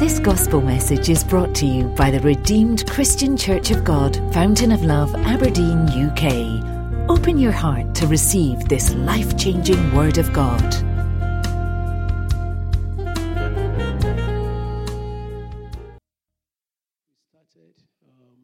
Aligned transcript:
This 0.00 0.18
gospel 0.18 0.62
message 0.62 1.10
is 1.10 1.22
brought 1.22 1.54
to 1.56 1.66
you 1.66 1.84
by 1.88 2.10
the 2.10 2.20
Redeemed 2.20 2.88
Christian 2.88 3.36
Church 3.36 3.70
of 3.70 3.84
God, 3.84 4.16
Fountain 4.32 4.72
of 4.72 4.82
Love, 4.82 5.14
Aberdeen, 5.14 5.86
UK. 5.90 7.10
Open 7.10 7.36
your 7.36 7.52
heart 7.52 7.94
to 7.96 8.06
receive 8.06 8.66
this 8.66 8.94
life 8.94 9.36
changing 9.36 9.94
Word 9.94 10.16
of 10.16 10.32
God. 10.32 10.64
We 12.96 13.12
started 17.28 17.74
um, 18.08 18.38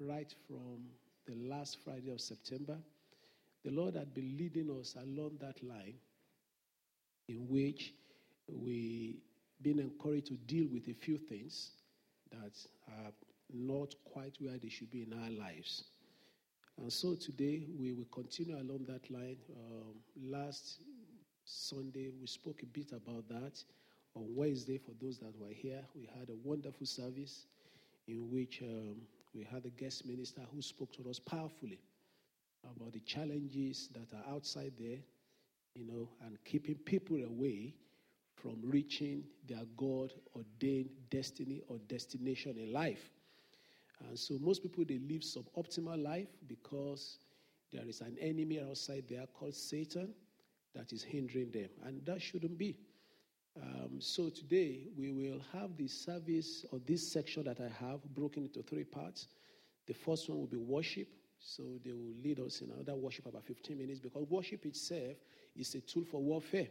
right 0.00 0.34
from 0.46 0.84
the 1.26 1.48
last 1.48 1.78
Friday 1.82 2.10
of 2.10 2.20
September. 2.20 2.76
The 3.64 3.70
Lord 3.70 3.94
had 3.94 4.12
been 4.12 4.36
leading 4.36 4.68
us 4.78 4.96
along 4.96 5.38
that 5.40 5.64
line 5.66 5.94
in 7.26 7.48
which 7.48 7.94
we 8.46 9.22
been 9.62 9.78
encouraged 9.78 10.28
to 10.28 10.34
deal 10.34 10.66
with 10.72 10.88
a 10.88 10.94
few 10.94 11.18
things 11.18 11.72
that 12.30 12.56
are 12.88 13.12
not 13.52 13.94
quite 14.04 14.36
where 14.40 14.58
they 14.58 14.68
should 14.68 14.90
be 14.90 15.02
in 15.02 15.12
our 15.12 15.30
lives. 15.30 15.84
And 16.78 16.92
so 16.92 17.14
today 17.14 17.66
we 17.78 17.92
will 17.92 18.08
continue 18.12 18.56
along 18.56 18.86
that 18.88 19.10
line. 19.10 19.36
Um, 19.54 19.94
last 20.16 20.80
Sunday 21.44 22.10
we 22.20 22.26
spoke 22.26 22.62
a 22.62 22.66
bit 22.66 22.92
about 22.92 23.28
that. 23.28 23.62
On 24.16 24.24
Wednesday, 24.34 24.78
for 24.78 24.92
those 25.00 25.18
that 25.18 25.38
were 25.38 25.52
here, 25.52 25.82
we 25.94 26.08
had 26.18 26.28
a 26.30 26.36
wonderful 26.42 26.86
service 26.86 27.46
in 28.08 28.30
which 28.30 28.60
um, 28.62 28.96
we 29.34 29.44
had 29.44 29.64
a 29.64 29.70
guest 29.70 30.06
minister 30.06 30.40
who 30.52 30.62
spoke 30.62 30.92
to 30.94 31.08
us 31.08 31.18
powerfully 31.18 31.78
about 32.64 32.92
the 32.92 33.00
challenges 33.00 33.88
that 33.94 34.16
are 34.16 34.34
outside 34.34 34.72
there, 34.78 34.98
you 35.74 35.84
know, 35.86 36.08
and 36.26 36.38
keeping 36.44 36.74
people 36.74 37.16
away 37.16 37.74
from 38.42 38.56
reaching 38.62 39.24
their 39.48 39.64
God 39.76 40.12
ordained 40.34 40.90
destiny 41.10 41.62
or 41.68 41.78
destination 41.88 42.56
in 42.58 42.72
life. 42.72 43.10
And 44.08 44.18
so 44.18 44.38
most 44.40 44.62
people 44.62 44.84
they 44.86 44.98
live 44.98 45.22
suboptimal 45.22 46.02
life 46.02 46.28
because 46.48 47.18
there 47.72 47.86
is 47.86 48.00
an 48.00 48.16
enemy 48.20 48.60
outside 48.60 49.04
there 49.08 49.26
called 49.26 49.54
Satan 49.54 50.14
that 50.74 50.92
is 50.92 51.02
hindering 51.02 51.50
them, 51.50 51.68
and 51.84 52.04
that 52.06 52.22
shouldn't 52.22 52.56
be. 52.56 52.76
Um, 53.60 54.00
so 54.00 54.28
today 54.28 54.86
we 54.96 55.10
will 55.10 55.40
have 55.52 55.76
the 55.76 55.88
service 55.88 56.64
or 56.70 56.78
this 56.86 57.12
section 57.12 57.44
that 57.44 57.60
I 57.60 57.68
have 57.84 58.02
broken 58.14 58.44
into 58.44 58.62
three 58.62 58.84
parts. 58.84 59.28
The 59.86 59.94
first 59.94 60.28
one 60.28 60.38
will 60.38 60.46
be 60.46 60.56
worship. 60.56 61.08
So 61.38 61.62
they 61.84 61.92
will 61.92 62.14
lead 62.22 62.38
us 62.38 62.60
in 62.60 62.70
another 62.70 62.94
worship 62.94 63.26
about 63.26 63.44
15 63.44 63.76
minutes 63.76 63.98
because 63.98 64.26
worship 64.28 64.66
itself 64.66 65.16
is 65.56 65.74
a 65.74 65.80
tool 65.80 66.04
for 66.04 66.20
warfare. 66.22 66.68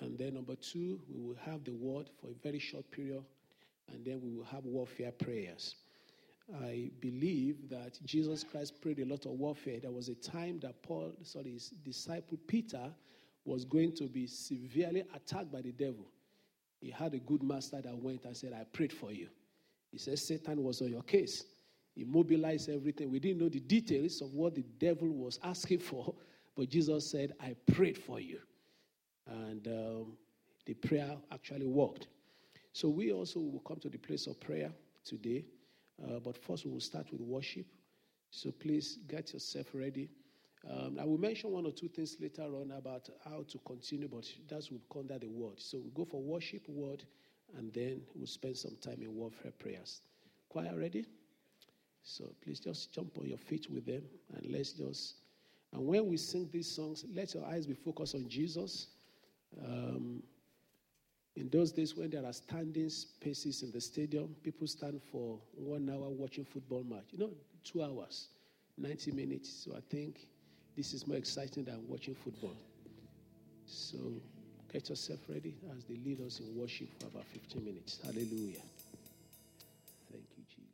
And 0.00 0.18
then 0.18 0.34
number 0.34 0.54
two, 0.54 1.00
we 1.08 1.20
will 1.20 1.36
have 1.44 1.64
the 1.64 1.72
word 1.72 2.08
for 2.20 2.28
a 2.28 2.34
very 2.42 2.58
short 2.58 2.90
period, 2.90 3.22
and 3.92 4.04
then 4.04 4.20
we 4.22 4.30
will 4.30 4.44
have 4.44 4.64
warfare 4.64 5.12
prayers. 5.12 5.76
I 6.62 6.90
believe 7.00 7.68
that 7.68 7.98
Jesus 8.04 8.42
Christ 8.42 8.80
prayed 8.80 8.98
a 8.98 9.04
lot 9.04 9.26
of 9.26 9.32
warfare. 9.32 9.78
There 9.80 9.90
was 9.90 10.08
a 10.08 10.14
time 10.14 10.58
that 10.60 10.82
Paul, 10.82 11.12
sorry, 11.22 11.52
his 11.52 11.68
disciple 11.84 12.38
Peter 12.46 12.90
was 13.44 13.64
going 13.64 13.94
to 13.96 14.04
be 14.04 14.26
severely 14.26 15.04
attacked 15.14 15.52
by 15.52 15.62
the 15.62 15.72
devil. 15.72 16.06
He 16.80 16.90
had 16.90 17.14
a 17.14 17.18
good 17.18 17.42
master 17.42 17.80
that 17.80 17.96
went 17.96 18.24
and 18.24 18.36
said, 18.36 18.52
I 18.52 18.64
prayed 18.64 18.92
for 18.92 19.12
you. 19.12 19.28
He 19.92 19.98
said, 19.98 20.18
Satan 20.18 20.62
was 20.62 20.80
on 20.80 20.88
your 20.88 21.02
case. 21.02 21.44
He 21.94 22.04
mobilized 22.04 22.70
everything. 22.70 23.10
We 23.10 23.20
didn't 23.20 23.40
know 23.40 23.48
the 23.48 23.60
details 23.60 24.20
of 24.20 24.32
what 24.32 24.54
the 24.54 24.64
devil 24.78 25.08
was 25.08 25.38
asking 25.44 25.80
for, 25.80 26.14
but 26.56 26.68
Jesus 26.68 27.10
said, 27.10 27.34
I 27.40 27.54
prayed 27.72 27.98
for 27.98 28.18
you. 28.18 28.38
And 29.30 29.66
um, 29.68 30.16
the 30.66 30.74
prayer 30.74 31.16
actually 31.32 31.66
worked. 31.66 32.08
So 32.72 32.88
we 32.88 33.12
also 33.12 33.40
will 33.40 33.60
come 33.60 33.78
to 33.80 33.88
the 33.88 33.98
place 33.98 34.26
of 34.26 34.40
prayer 34.40 34.70
today. 35.04 35.44
Uh, 36.02 36.18
but 36.18 36.36
first, 36.36 36.64
we 36.64 36.72
will 36.72 36.80
start 36.80 37.06
with 37.10 37.20
worship. 37.20 37.66
So 38.30 38.50
please 38.50 38.98
get 39.08 39.32
yourself 39.32 39.66
ready. 39.74 40.08
Um, 40.68 40.98
I 41.00 41.04
will 41.04 41.18
mention 41.18 41.50
one 41.50 41.66
or 41.66 41.72
two 41.72 41.88
things 41.88 42.16
later 42.20 42.42
on 42.42 42.72
about 42.76 43.08
how 43.24 43.44
to 43.48 43.58
continue, 43.66 44.08
but 44.08 44.30
that 44.48 44.68
will 44.70 44.82
come 44.92 45.02
under 45.02 45.18
the 45.18 45.28
word. 45.28 45.58
So 45.60 45.78
we'll 45.78 46.04
go 46.04 46.04
for 46.04 46.22
worship, 46.22 46.68
word, 46.68 47.04
and 47.56 47.72
then 47.72 48.02
we'll 48.14 48.26
spend 48.26 48.56
some 48.56 48.76
time 48.80 48.98
in 49.00 49.14
warfare 49.14 49.52
prayers. 49.58 50.02
Choir 50.48 50.76
ready? 50.76 51.06
So 52.02 52.34
please 52.42 52.60
just 52.60 52.92
jump 52.92 53.18
on 53.18 53.26
your 53.26 53.38
feet 53.38 53.70
with 53.70 53.86
them 53.86 54.02
and 54.34 54.52
let's 54.52 54.72
just. 54.72 55.14
And 55.72 55.86
when 55.86 56.08
we 56.08 56.16
sing 56.16 56.48
these 56.52 56.70
songs, 56.70 57.04
let 57.14 57.34
your 57.34 57.44
eyes 57.46 57.66
be 57.66 57.74
focused 57.74 58.14
on 58.14 58.28
Jesus. 58.28 58.88
Um, 59.58 60.22
in 61.36 61.48
those 61.48 61.72
days 61.72 61.96
when 61.96 62.10
there 62.10 62.24
are 62.24 62.32
standing 62.32 62.88
spaces 62.90 63.62
in 63.62 63.70
the 63.70 63.80
stadium, 63.80 64.34
people 64.42 64.66
stand 64.66 65.00
for 65.10 65.38
one 65.54 65.88
hour 65.88 66.08
watching 66.08 66.44
football 66.44 66.84
match. 66.84 67.06
You 67.12 67.18
know, 67.18 67.30
two 67.64 67.82
hours, 67.82 68.28
90 68.76 69.12
minutes. 69.12 69.64
So 69.64 69.76
I 69.76 69.80
think 69.88 70.26
this 70.76 70.92
is 70.92 71.06
more 71.06 71.16
exciting 71.16 71.64
than 71.64 71.86
watching 71.88 72.14
football. 72.14 72.56
So 73.66 73.98
get 74.72 74.88
yourself 74.88 75.20
ready 75.28 75.54
as 75.76 75.84
they 75.84 75.96
lead 75.96 76.20
us 76.26 76.40
in 76.40 76.54
worship 76.56 76.88
for 76.98 77.06
about 77.06 77.24
15 77.26 77.64
minutes. 77.64 78.00
Hallelujah. 78.04 78.62
Thank 80.10 80.24
you, 80.36 80.44
Jesus. 80.48 80.70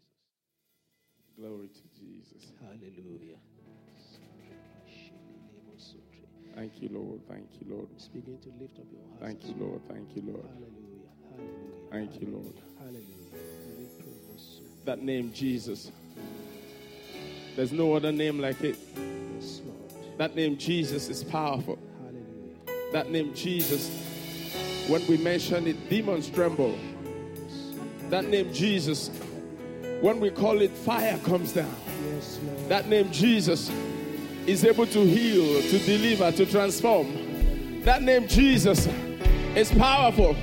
Glory 1.39 1.69
to 1.69 2.01
Jesus. 2.01 2.51
Hallelujah. 2.61 3.37
Thank 6.57 6.81
you, 6.81 6.89
Lord. 6.91 7.21
Thank 7.29 7.49
you, 7.61 7.67
Lord. 7.75 7.87
Just 7.95 8.15
begin 8.15 8.39
to 8.39 8.49
lift 8.59 8.79
up 8.79 8.87
your. 8.91 9.03
Thank 9.21 9.45
you, 9.47 9.55
Lord. 9.59 9.81
Thank 9.89 10.17
you, 10.17 10.23
Lord. 10.23 10.47
Hallelujah. 10.55 11.11
Hallelujah. 11.31 11.91
Thank 11.93 12.23
you, 12.23 12.29
Lord. 12.33 12.55
Hallelujah. 12.79 13.07
That 14.87 15.03
name, 15.03 15.33
Jesus. 15.35 15.91
There's 17.57 17.73
no 17.73 17.93
other 17.93 18.11
name 18.11 18.39
like 18.41 18.63
it. 18.63 18.79
Yes, 19.35 19.61
Lord. 19.67 20.19
That 20.19 20.35
name, 20.35 20.57
Jesus, 20.57 21.11
is 21.11 21.23
powerful. 21.23 21.79
Hallelujah. 22.03 22.93
That 22.93 23.11
name, 23.11 23.35
Jesus, 23.35 23.91
when 24.89 25.07
we 25.09 25.19
mention 25.19 25.67
it, 25.67 25.91
demons 25.91 26.31
tremble. 26.31 26.79
That 28.09 28.25
name, 28.27 28.51
Jesus, 28.55 29.11
when 30.01 30.21
we 30.21 30.31
call 30.31 30.63
it, 30.63 30.71
fire 30.71 31.19
comes 31.19 31.53
down. 31.53 31.75
Yes, 32.09 32.39
Lord. 32.43 32.69
That 32.69 32.89
name, 32.89 33.11
Jesus, 33.11 33.71
is 34.47 34.65
able 34.65 34.87
to 34.87 35.01
heal, 35.01 35.61
to 35.63 35.79
deliver, 35.81 36.31
to 36.33 36.47
transform. 36.47 37.83
That 37.83 38.03
name, 38.03 38.29
Jesus, 38.29 38.89
is 39.55 39.73
powerful. 39.73 40.37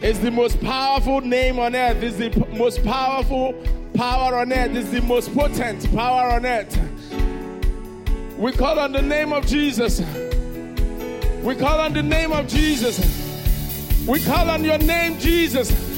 It's 0.00 0.18
the 0.18 0.30
most 0.30 0.60
powerful 0.60 1.20
name 1.20 1.58
on 1.58 1.74
earth. 1.74 2.02
It's 2.02 2.16
the 2.16 2.30
p- 2.30 2.58
most 2.58 2.84
powerful 2.84 3.54
power 3.94 4.36
on 4.36 4.52
earth. 4.52 4.74
It's 4.74 4.90
the 4.90 5.02
most 5.02 5.34
potent 5.34 5.94
power 5.94 6.30
on 6.30 6.46
earth. 6.46 6.76
We 8.36 8.52
call 8.52 8.78
on 8.78 8.92
the 8.92 9.02
name 9.02 9.32
of 9.32 9.46
Jesus. 9.46 10.00
We 11.42 11.54
call 11.56 11.80
on 11.80 11.92
the 11.92 12.02
name 12.02 12.32
of 12.32 12.48
Jesus. 12.48 12.98
We 14.06 14.20
call 14.24 14.50
on 14.50 14.64
your 14.64 14.78
name, 14.78 15.18
Jesus. 15.18 15.91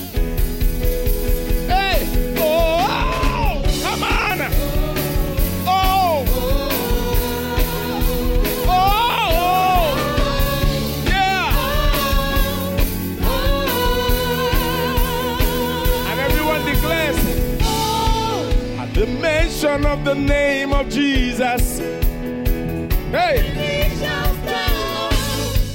Mention 19.64 19.86
of 19.86 20.04
the 20.04 20.14
name 20.14 20.74
of 20.74 20.90
Jesus. 20.90 21.78
Hey! 23.10 23.38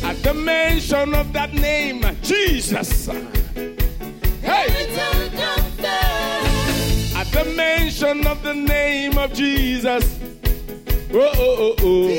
At 0.03 0.21
the 0.21 0.33
mention 0.35 1.15
of 1.15 1.33
that 1.33 1.53
name, 1.53 2.03
Jesus. 2.21 3.07
Hey! 3.07 4.67
At 7.15 7.31
the 7.31 7.45
mention 7.55 8.27
of 8.27 8.43
the 8.43 8.53
name 8.53 9.17
of 9.17 9.33
Jesus. 9.33 10.19
Oh, 11.11 11.31
oh, 11.33 11.57
oh, 11.59 11.75
oh. 11.79 12.09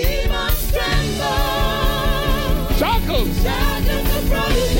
Shackles, 2.78 3.42
Shackles 3.42 4.10
are 4.10 4.26
broken. 4.26 4.74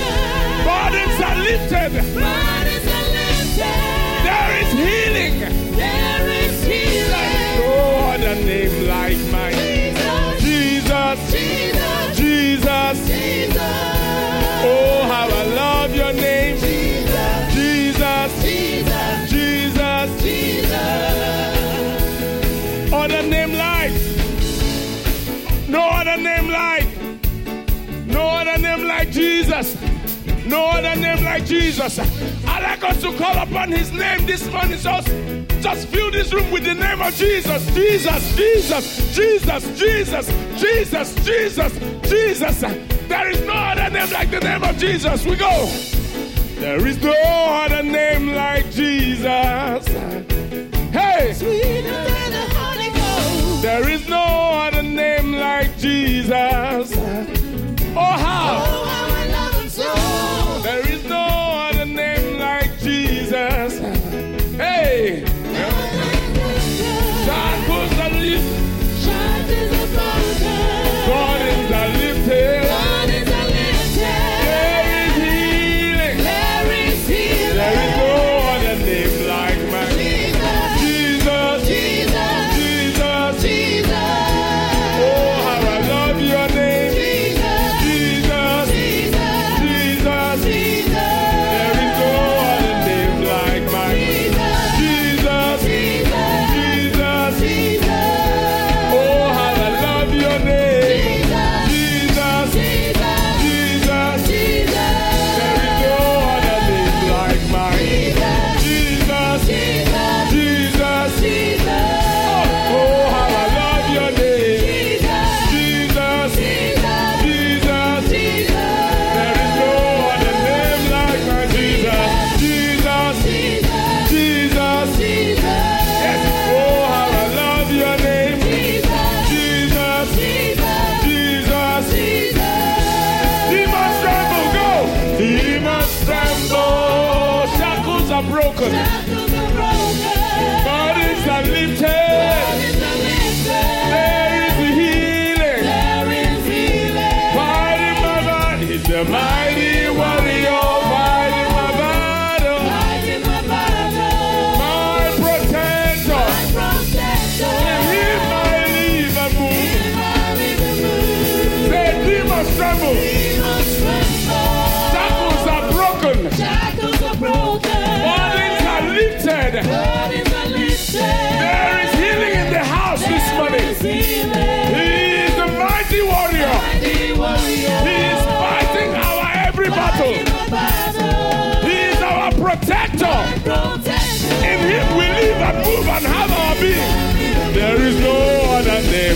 Burdens 0.67 1.21
are 1.23 1.39
lifted. 1.39 1.93
burdens 2.15 2.87
are 2.97 3.09
lifted. 3.15 3.79
There 4.27 4.53
is 4.63 4.71
healing. 4.73 5.60
No 30.51 30.67
other 30.67 30.97
name 31.01 31.23
like 31.23 31.47
Jesus. 31.47 31.97
I 32.45 32.61
like 32.61 32.83
us 32.83 33.01
to 33.03 33.17
call 33.17 33.39
upon 33.39 33.71
his 33.71 33.93
name 33.93 34.27
this 34.27 34.45
morning. 34.51 34.79
Just, 34.79 35.07
just 35.63 35.87
fill 35.87 36.11
this 36.11 36.33
room 36.35 36.51
with 36.51 36.65
the 36.65 36.75
name 36.75 37.01
of 37.01 37.15
Jesus. 37.15 37.65
Jesus, 37.73 38.37
Jesus, 38.37 39.15
Jesus, 39.15 39.85
Jesus, 39.85 40.27
Jesus, 40.61 41.15
Jesus, 41.25 41.73
Jesus. 42.03 42.61
There 43.07 43.31
is 43.31 43.41
no 43.43 43.53
other 43.53 43.91
name 43.91 44.11
like 44.11 44.33
the 44.33 44.41
name 44.41 44.65
of 44.65 44.77
Jesus. 44.77 45.25
We 45.25 45.37
go. 45.37 45.67
There 46.59 46.85
is 46.85 47.01
no 47.01 47.15
other 47.15 47.85
name 47.85 48.35
like 48.35 48.69
Jesus. 48.73 49.70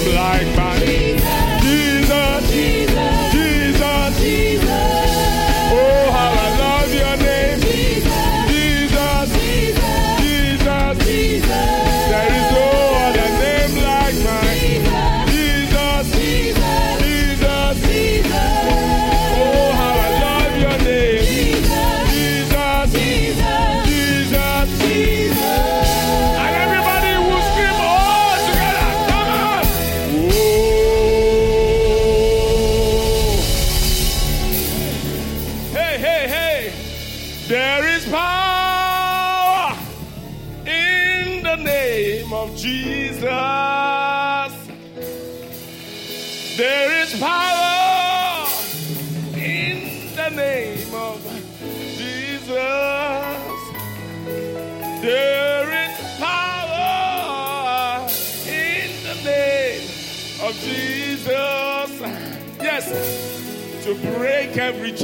like 0.02 0.56
my 0.56 0.74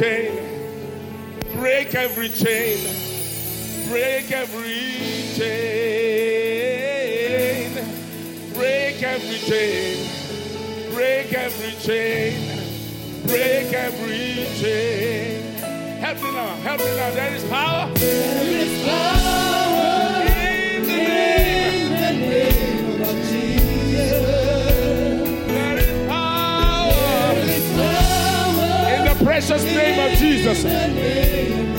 chain. 0.01 0.33
Break 1.57 1.95
every 1.95 2.31
chain. 2.31 2.79
Break 3.91 4.33
every 4.33 5.29
chain. 5.37 6.71
Break 8.55 9.03
every 9.03 9.39
chain. 9.39 10.09
Break 10.95 11.33
every 11.35 11.73
chain. 11.83 12.33
Break 13.27 13.73
every 13.75 14.47
chain. 14.59 15.43
Help 16.01 16.23
me 16.23 16.31
now. 16.33 16.55
Help 16.65 16.81
me 16.81 16.97
now. 16.97 17.11
There 17.11 17.35
is 17.35 17.45
power. 17.45 17.91
There 17.95 18.63
is 18.63 18.83
power. 18.89 19.20
precious 29.41 29.65
name 29.65 30.13
of 30.13 30.19
Jesus. 30.19 31.70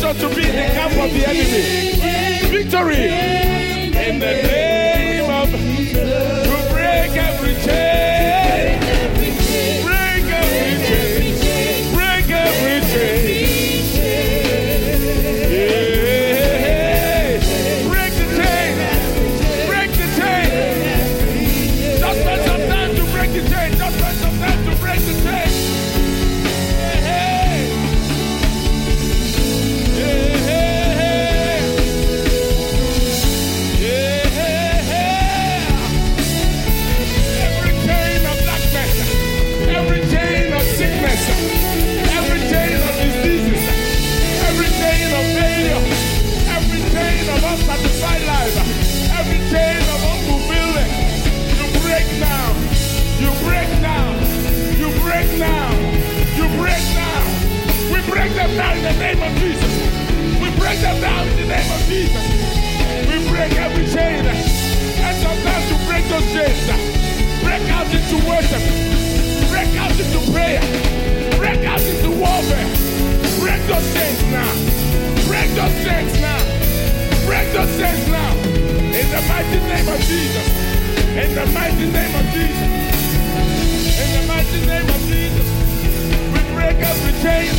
to 0.00 0.28
be 0.28 0.48
in 0.48 0.56
the 0.56 0.68
camp 0.74 0.92
of 0.92 1.12
the 1.12 1.28
enemy. 1.28 2.50
Victory 2.50 3.08
in 4.08 4.18
the 4.18 4.26
name. 4.26 4.71
Those 75.54 75.76
chains 75.84 76.14
now. 76.20 76.40
Break 77.26 77.52
those 77.52 77.72
chains 77.76 78.08
now. 78.08 78.32
In 78.92 79.06
the 79.12 79.20
mighty 79.28 79.60
name 79.68 79.88
of 79.88 80.00
Jesus. 80.00 80.48
In 81.12 81.34
the 81.34 81.46
mighty 81.52 81.86
name 81.92 82.14
of 82.16 82.26
Jesus. 82.32 82.70
In 84.00 84.08
the 84.16 84.22
mighty 84.28 84.60
name 84.66 84.88
of 84.88 85.00
Jesus. 85.08 85.48
We 86.32 86.40
break 86.56 86.76
every 86.80 87.14
chain. 87.20 87.52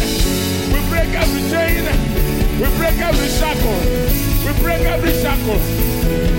We 0.74 0.80
break 0.90 1.10
every 1.14 1.44
chain. 1.54 1.86
We 2.58 2.68
break 2.78 2.98
every 2.98 3.30
shackle. 3.30 3.80
We 4.46 4.52
break 4.62 4.82
every 4.90 5.14
shackle. 5.22 5.60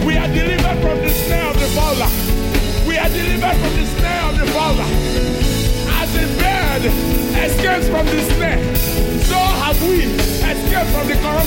We 0.06 0.16
are 0.16 0.28
delivered 0.28 0.78
from 0.82 0.99
the 1.02 1.11
snare 1.11 1.50
of 1.50 1.58
the 1.58 1.70
fowler. 1.76 2.11
We 2.88 2.99
are 2.99 3.08
delivered 3.08 3.56
from 3.62 3.73
the 3.78 3.87
snare 3.94 4.25
of 4.26 4.38
the 4.38 4.46
fowler. 4.50 4.88
As 6.02 6.11
a 6.18 6.26
bird 6.37 6.82
escapes 7.46 7.88
from 7.88 8.06
the 8.06 8.20
snare, 8.34 8.61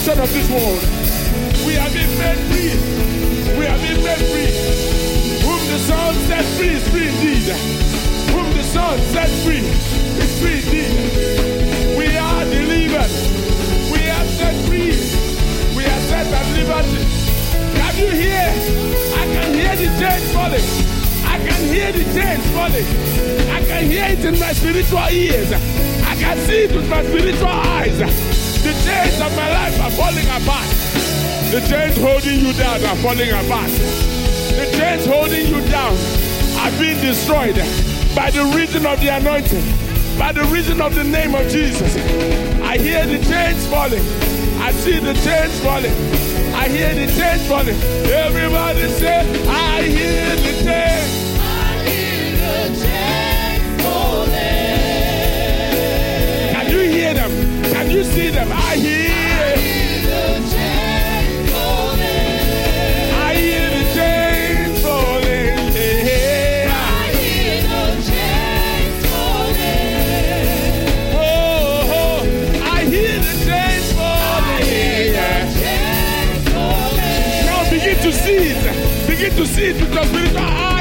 from 0.08 0.24
of 0.24 0.32
this 0.32 0.50
world. 0.50 0.80
We 1.68 1.74
have 1.76 1.92
been 1.92 2.08
made 2.16 2.40
free. 2.48 2.72
We 3.60 3.66
have 3.68 3.82
been 3.84 4.00
made 4.08 4.24
free. 4.32 4.52
Whom 5.44 5.60
the 5.68 5.80
Son 5.84 6.16
set 6.32 6.46
free 6.56 6.80
is 6.80 6.88
free 6.88 7.10
indeed. 7.12 7.52
Whom 8.32 8.48
the 8.56 8.64
Son 8.64 8.98
set 9.12 9.28
free 9.44 9.68
is 10.24 10.32
free 10.40 10.64
indeed. 10.64 11.98
We 12.00 12.08
are 12.16 12.44
delivered. 12.46 13.12
We 13.92 14.00
are 14.08 14.26
set 14.40 14.56
free. 14.68 14.96
We 15.76 15.84
are 15.84 16.02
set 16.08 16.28
at 16.32 16.48
liberty. 16.56 17.04
Can 17.76 17.94
you 18.00 18.10
hear? 18.16 18.48
I 19.12 19.26
can 19.36 19.50
hear 19.60 19.76
the 19.76 19.90
chains 20.00 20.28
falling. 20.32 20.68
I 21.28 21.36
can 21.44 21.62
hear 21.68 21.92
the 21.92 22.06
chains 22.16 22.48
falling. 22.56 22.88
I 23.52 23.60
can 23.68 23.84
hear 23.92 24.08
it 24.16 24.24
in 24.24 24.40
my 24.40 24.54
spiritual 24.54 25.08
ears. 25.12 25.52
I 25.52 26.16
can 26.16 26.38
see 26.48 26.64
it 26.64 26.72
with 26.72 26.90
my 26.90 27.04
spiritual 27.04 27.48
eyes. 27.48 28.37
The 28.68 28.74
chains 28.84 29.22
of 29.22 29.34
my 29.38 29.50
life 29.50 29.80
are 29.80 29.92
falling 29.92 30.28
apart. 30.28 30.68
The 31.56 31.64
chains 31.70 31.96
holding 31.96 32.40
you 32.44 32.52
down 32.52 32.84
are 32.84 32.98
falling 32.98 33.32
apart. 33.32 33.72
The 34.60 34.68
chains 34.76 35.06
holding 35.06 35.48
you 35.48 35.62
down 35.70 35.96
are 36.60 36.72
being 36.78 37.00
destroyed 37.00 37.56
by 38.14 38.30
the 38.30 38.44
reason 38.54 38.86
of 38.86 39.00
the 39.00 39.08
anointing, 39.08 39.64
by 40.20 40.34
the 40.34 40.44
reason 40.52 40.82
of 40.82 40.96
the 40.96 41.06
name 41.06 41.34
of 41.34 41.48
Jesus. 41.48 41.96
I 42.62 42.78
hear 42.78 43.06
the 43.06 43.24
chains 43.24 43.66
falling. 43.68 44.04
I 44.60 44.74
see 44.74 45.00
the 45.00 45.14
chains 45.14 45.58
falling. 45.62 45.96
I 46.54 46.68
hear 46.68 46.94
the 46.94 47.08
chains 47.16 47.48
falling. 47.48 47.80
Everybody 48.12 48.90
say, 49.00 49.48
I 49.48 49.84
hear 49.84 50.36
the 50.36 50.64
chains. 50.66 51.28
Can 52.76 53.07
you 57.98 58.04
see 58.04 58.30
them? 58.30 58.48
I 58.52 58.76
hear. 58.76 59.56
The 60.06 60.38
falling. 61.50 62.06
I 63.26 63.34
hear 63.34 63.70
the 63.74 63.84
falling. 64.84 65.58
Yeah. 65.74 66.70
I 66.70 67.10
hear 67.18 67.58
the 67.74 67.86
falling. 69.02 69.82
Oh, 71.16 71.98
oh, 71.98 72.22
I 72.62 72.80
hear 72.86 73.18
the 73.18 73.34
falling. 73.98 74.66
Yeah. 75.18 75.56
Now 77.48 77.62
begin 77.72 77.98
to 78.04 78.12
see 78.14 78.42
it. 78.54 78.62
Begin 79.08 79.32
to 79.38 79.46
see 79.48 79.68
it 79.70 79.78
spiritual 79.78 80.77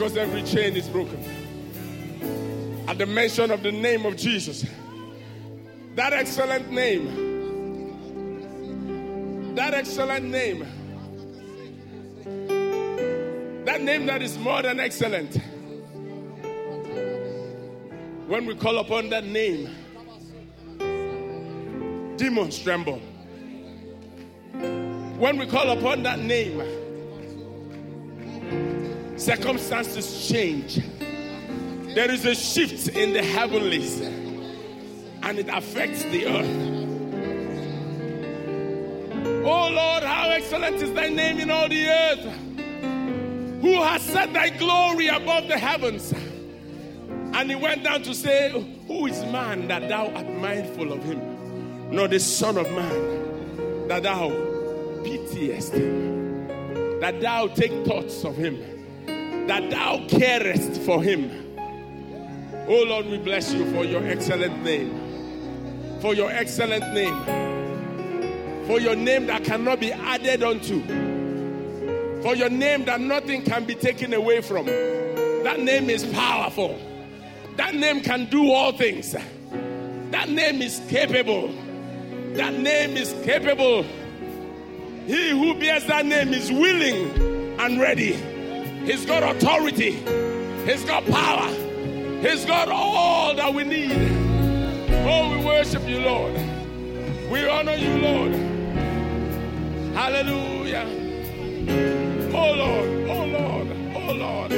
because 0.00 0.16
every 0.16 0.42
chain 0.44 0.74
is 0.76 0.88
broken. 0.88 1.22
At 2.88 2.96
the 2.96 3.04
mention 3.04 3.50
of 3.50 3.62
the 3.62 3.70
name 3.70 4.06
of 4.06 4.16
Jesus, 4.16 4.64
that 5.94 6.14
excellent 6.14 6.70
name, 6.70 7.04
that 9.56 9.74
excellent 9.74 10.24
name, 10.24 10.60
that 13.66 13.82
name 13.82 14.06
that 14.06 14.22
is 14.22 14.38
more 14.38 14.62
than 14.62 14.80
excellent. 14.80 15.34
When 18.26 18.46
we 18.46 18.54
call 18.54 18.78
upon 18.78 19.10
that 19.10 19.26
name, 19.26 19.68
demons 22.16 22.58
tremble. 22.58 23.00
When 25.18 25.36
we 25.36 25.44
call 25.44 25.68
upon 25.68 26.04
that 26.04 26.20
name, 26.20 26.79
circumstances 29.20 30.28
change. 30.28 30.80
There 31.94 32.10
is 32.10 32.24
a 32.24 32.34
shift 32.34 32.88
in 32.88 33.12
the 33.12 33.22
heavenlies 33.22 34.00
and 34.00 35.38
it 35.38 35.48
affects 35.48 36.02
the 36.04 36.26
earth. 36.26 36.80
Oh 39.44 39.68
Lord, 39.68 40.02
how 40.04 40.30
excellent 40.30 40.76
is 40.76 40.92
thy 40.94 41.10
name 41.10 41.38
in 41.38 41.50
all 41.50 41.68
the 41.68 41.86
earth. 41.86 42.24
Who 43.60 43.82
has 43.82 44.00
set 44.02 44.32
thy 44.32 44.48
glory 44.50 45.08
above 45.08 45.48
the 45.48 45.58
heavens? 45.58 46.14
And 47.34 47.50
he 47.50 47.56
went 47.56 47.84
down 47.84 48.02
to 48.04 48.14
say, 48.14 48.50
Who 48.86 49.06
is 49.06 49.22
man 49.24 49.68
that 49.68 49.88
thou 49.88 50.08
art 50.08 50.30
mindful 50.30 50.92
of 50.92 51.02
him? 51.02 51.90
Nor 51.90 52.08
the 52.08 52.20
Son 52.20 52.56
of 52.56 52.70
Man 52.72 53.88
that 53.88 54.02
thou 54.04 54.30
pitiest 55.02 55.74
him, 55.74 57.00
that 57.00 57.20
thou 57.20 57.48
take 57.48 57.84
thoughts 57.84 58.24
of 58.24 58.36
him, 58.36 58.79
that 59.46 59.70
thou 59.70 60.06
carest 60.08 60.80
for 60.82 61.02
him. 61.02 61.30
Oh 62.68 62.84
Lord, 62.84 63.06
we 63.06 63.18
bless 63.18 63.52
you 63.52 63.70
for 63.72 63.84
your 63.84 64.06
excellent 64.06 64.62
name. 64.62 65.98
For 66.00 66.14
your 66.14 66.30
excellent 66.30 66.94
name. 66.94 68.66
For 68.66 68.80
your 68.80 68.94
name 68.94 69.26
that 69.26 69.44
cannot 69.44 69.80
be 69.80 69.92
added 69.92 70.42
unto. 70.42 70.80
For 72.22 72.36
your 72.36 72.50
name 72.50 72.84
that 72.84 73.00
nothing 73.00 73.42
can 73.42 73.64
be 73.64 73.74
taken 73.74 74.14
away 74.14 74.40
from. 74.40 74.66
That 74.66 75.58
name 75.60 75.90
is 75.90 76.04
powerful. 76.06 76.78
That 77.56 77.74
name 77.74 78.02
can 78.02 78.26
do 78.26 78.52
all 78.52 78.72
things. 78.72 79.16
That 80.10 80.28
name 80.28 80.62
is 80.62 80.80
capable. 80.88 81.48
That 82.34 82.54
name 82.54 82.96
is 82.96 83.12
capable. 83.24 83.84
He 85.06 85.30
who 85.30 85.58
bears 85.58 85.86
that 85.86 86.06
name 86.06 86.32
is 86.32 86.52
willing 86.52 87.58
and 87.58 87.80
ready. 87.80 88.12
He's 88.84 89.04
got 89.06 89.22
authority. 89.22 89.92
He's 90.64 90.84
got 90.84 91.04
power. 91.06 91.48
He's 92.20 92.44
got 92.44 92.68
all 92.68 93.34
that 93.34 93.52
we 93.54 93.64
need. 93.64 93.92
Oh, 95.06 95.30
we 95.30 95.44
worship 95.44 95.86
you, 95.88 96.00
Lord. 96.00 96.34
We 97.30 97.48
honor 97.48 97.74
you, 97.74 97.98
Lord. 97.98 98.32
Hallelujah. 99.94 100.86
Oh, 102.32 102.52
Lord. 102.52 102.88
Oh, 103.08 103.24
Lord. 103.26 103.68
Oh, 103.94 104.12
Lord. 104.12 104.52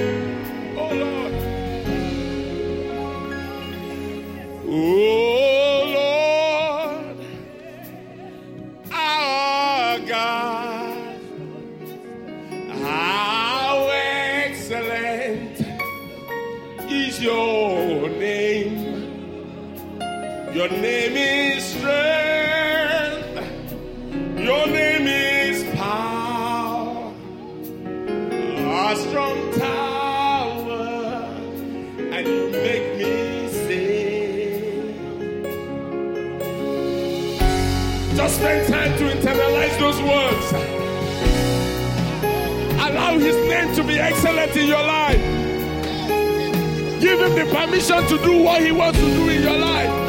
Oh, 0.76 0.94
Lord. 0.94 1.32
Oh, 4.68 5.41
name 20.80 21.16
is 21.16 21.64
strength. 21.64 23.36
Your 24.38 24.66
name 24.66 25.06
is 25.06 25.64
power. 25.76 27.12
A 28.90 28.96
strong 28.96 29.52
tower. 29.54 31.24
And 31.98 32.26
you 32.26 32.50
make 32.50 32.96
me 32.98 33.48
sing. 33.48 34.96
Just 38.16 38.36
spend 38.36 38.68
time 38.68 38.96
to 38.98 39.04
internalize 39.14 39.78
those 39.78 40.00
words. 40.02 40.52
Allow 42.86 43.18
his 43.18 43.36
name 43.48 43.74
to 43.74 43.82
be 43.84 43.98
excellent 43.98 44.56
in 44.56 44.66
your 44.68 44.82
life. 44.82 45.22
Give 47.00 47.20
him 47.20 47.34
the 47.34 47.46
permission 47.54 48.06
to 48.06 48.18
do 48.24 48.42
what 48.42 48.62
he 48.62 48.72
wants 48.72 48.98
to 48.98 49.04
do 49.04 49.28
in 49.28 49.42
your 49.42 49.58
life. 49.58 50.01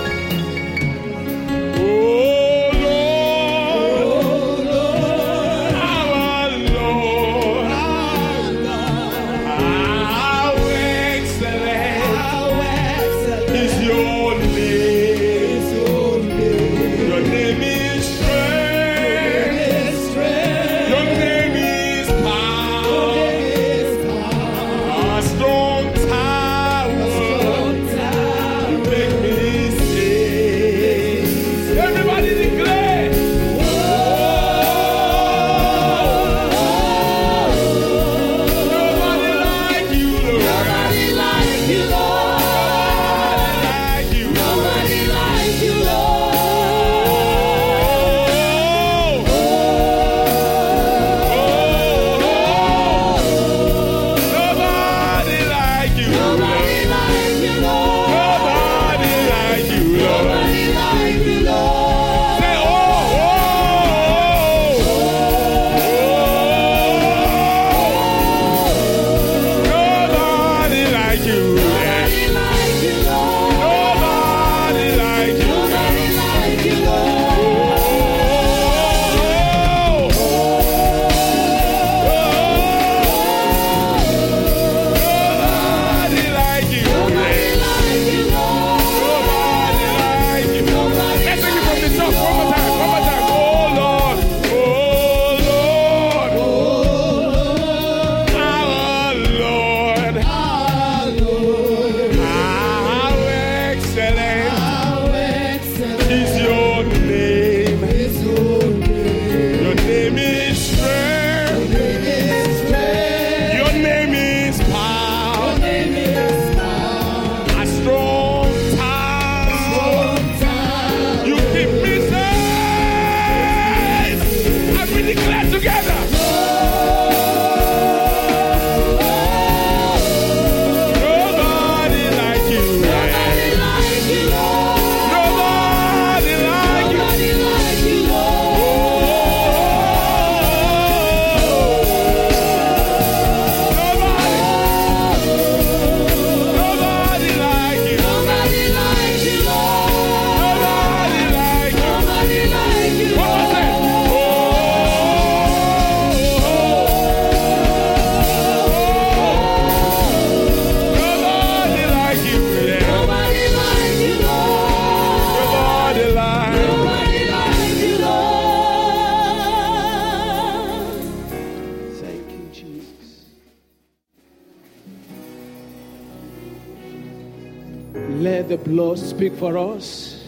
Speak 179.16 179.34
for 179.36 179.58
us. 179.58 180.28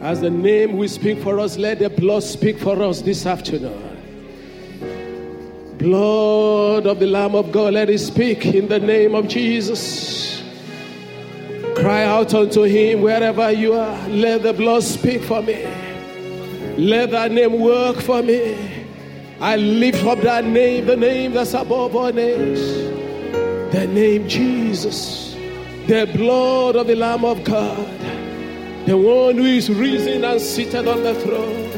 As 0.00 0.20
the 0.20 0.30
name 0.30 0.76
will 0.76 0.88
speak 0.88 1.18
for 1.22 1.38
us, 1.38 1.58
let 1.58 1.78
the 1.78 1.90
blood 1.90 2.22
speak 2.22 2.58
for 2.58 2.82
us 2.82 3.02
this 3.02 3.26
afternoon. 3.26 3.82
Blood 5.78 6.86
of 6.86 6.98
the 6.98 7.06
Lamb 7.06 7.34
of 7.34 7.52
God, 7.52 7.74
let 7.74 7.90
it 7.90 7.98
speak 7.98 8.46
in 8.46 8.68
the 8.68 8.78
name 8.78 9.14
of 9.14 9.28
Jesus. 9.28 10.42
Cry 11.76 12.04
out 12.04 12.32
unto 12.32 12.62
him 12.62 13.02
wherever 13.02 13.50
you 13.50 13.74
are. 13.74 14.08
Let 14.08 14.42
the 14.42 14.54
blood 14.54 14.82
speak 14.82 15.22
for 15.22 15.42
me. 15.42 15.64
Let 16.78 17.10
that 17.10 17.32
name 17.32 17.60
work 17.60 17.96
for 17.96 18.22
me. 18.22 18.56
I 19.40 19.56
lift 19.56 20.04
up 20.04 20.20
that 20.20 20.44
name, 20.46 20.86
the 20.86 20.96
name 20.96 21.32
that's 21.34 21.52
above 21.52 21.94
all 21.94 22.12
names. 22.12 22.60
The 23.74 23.86
name 23.86 24.26
Jesus. 24.26 25.25
The 25.86 26.10
blood 26.16 26.74
of 26.74 26.88
the 26.88 26.96
Lamb 26.96 27.24
of 27.24 27.44
God. 27.44 27.86
The 28.86 28.96
one 28.96 29.36
who 29.36 29.44
is 29.44 29.70
risen 29.70 30.24
and 30.24 30.40
seated 30.40 30.88
on 30.88 31.04
the 31.04 31.14
throne. 31.14 31.70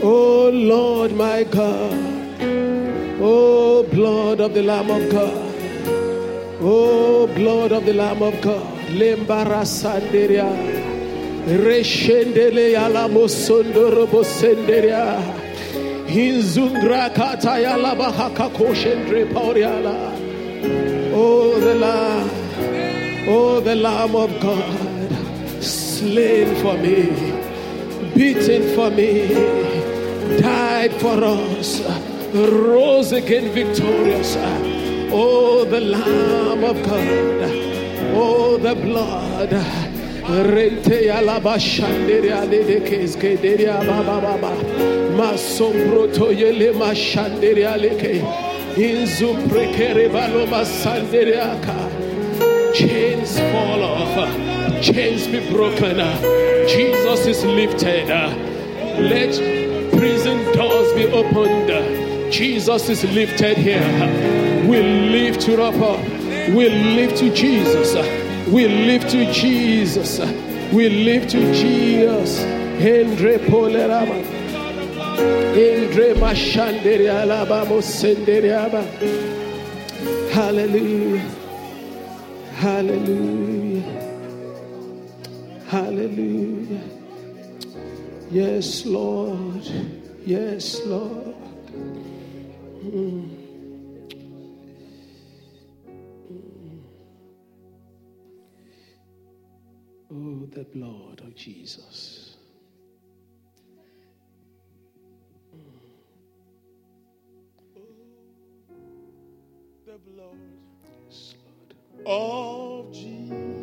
Oh 0.00 0.48
Lord, 0.50 1.12
my 1.14 1.42
God. 1.42 1.92
Oh 3.20 3.82
blood 3.90 4.38
of 4.38 4.54
the 4.54 4.62
Lamb 4.62 4.92
of 4.92 5.10
God. 5.10 5.54
Oh 6.60 7.26
blood 7.34 7.72
of 7.72 7.84
the 7.84 7.94
Lamb 7.94 8.22
of 8.22 8.40
God. 8.40 8.78
Lembara 8.90 9.64
sanderia. 9.66 10.48
Reshendele 11.46 12.74
yala 12.74 13.08
mosondoro 13.10 14.06
bosenderia. 14.06 15.20
Hinzungra 16.06 17.12
kataya 17.12 17.76
labahaka 17.76 18.50
koshendre 18.54 19.24
pauriala. 19.32 20.14
Oh 21.12 21.58
the 21.58 21.74
Lamb. 21.74 22.39
Oh 23.28 23.60
the 23.60 23.74
Lamb 23.74 24.16
of 24.16 24.30
God. 24.40 25.62
Slain 25.62 26.54
for 26.56 26.74
me. 26.78 27.10
Beaten 28.14 28.74
for 28.74 28.90
me. 28.90 29.28
Died 30.40 30.92
for 30.94 31.22
us. 31.24 31.82
Rose 32.34 33.12
again 33.12 33.52
victorious. 33.52 34.36
Oh 35.12 35.64
the 35.64 35.80
Lamb 35.80 36.64
of 36.64 36.82
God. 36.84 37.70
Oh, 38.12 38.56
the 38.58 38.74
blood. 38.74 39.50
Rente 39.50 41.10
alaba 41.10 41.56
shanderia 41.58 42.48
de 42.50 42.64
de 42.64 42.80
keske 42.80 43.36
deria 43.40 43.78
baba 43.86 44.20
baba. 44.20 44.52
Masombro 45.16 46.12
to 46.12 46.26
yele 46.34 46.74
ma 46.76 46.90
shanderia 46.92 47.76
leke. 47.78 48.20
Inzu 48.74 49.34
prekere 49.48 50.08
balo 50.10 50.46
masanderia 50.46 51.62
ka. 51.62 51.76
Chains 53.30 53.52
fall 53.52 53.82
off. 53.82 54.82
Chains 54.82 55.26
be 55.28 55.38
broken. 55.52 55.98
Jesus 56.66 57.26
is 57.26 57.44
lifted. 57.44 58.08
Let 58.08 59.32
prison 59.92 60.52
doors 60.52 60.92
be 60.94 61.06
opened. 61.06 62.32
Jesus 62.32 62.88
is 62.88 63.04
lifted 63.04 63.56
here. 63.56 64.66
We 64.68 64.82
lift 64.82 65.46
you 65.46 65.62
up. 65.62 66.04
We 66.48 66.68
lift 66.70 67.18
to 67.18 67.32
Jesus. 67.32 67.94
We 68.48 68.66
lift 68.66 69.10
to 69.10 69.32
Jesus. 69.32 70.18
We 70.72 70.88
lift 70.88 71.30
to 71.30 71.52
Jesus. 71.52 72.40
Endre 72.80 73.38
polerama. 73.46 74.16
Endre 75.54 76.14
mashandere 76.14 77.08
alaba 77.10 77.64
mosendere 77.64 78.56
aba. 78.56 78.82
Hallelujah. 80.32 81.39
Hallelujah. 82.60 84.10
Hallelujah. 85.68 86.82
Yes, 88.30 88.84
Lord. 88.84 89.64
Yes, 90.26 90.80
Lord. 90.84 91.36
Mm. 92.84 93.36
Oh, 100.12 100.46
the 100.52 100.64
blood 100.64 101.20
of 101.24 101.34
Jesus. 101.36 102.09
Of 112.06 112.92
Jesus. 112.92 113.60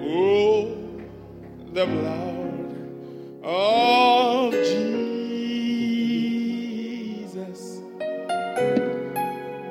Oh, 0.00 0.74
the 1.72 1.86
blood 1.86 2.76
of 3.42 4.52
Jesus. 4.52 5.00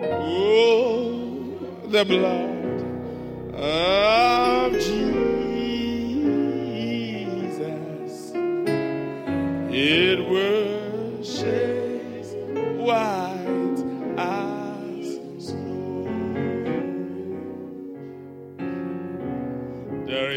Oh, 0.03 1.09
the 1.87 2.05
blood 2.05 2.83
of 3.53 4.73
Jesus. 4.73 5.11
It 9.73 10.19
washes 10.29 10.90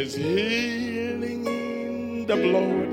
is 0.04 0.14
healing 0.16 1.46
in 1.46 2.26
the 2.26 2.36
blood 2.36 2.83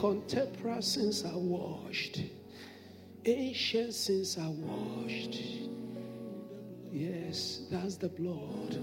Contemporary 0.00 0.82
sins 0.82 1.26
are 1.26 1.38
washed. 1.38 2.22
Ancient 3.26 3.92
sins 3.92 4.38
are 4.38 4.48
washed. 4.50 5.42
Yes, 6.90 7.60
that's 7.70 7.96
the 7.96 8.08
blood. 8.08 8.80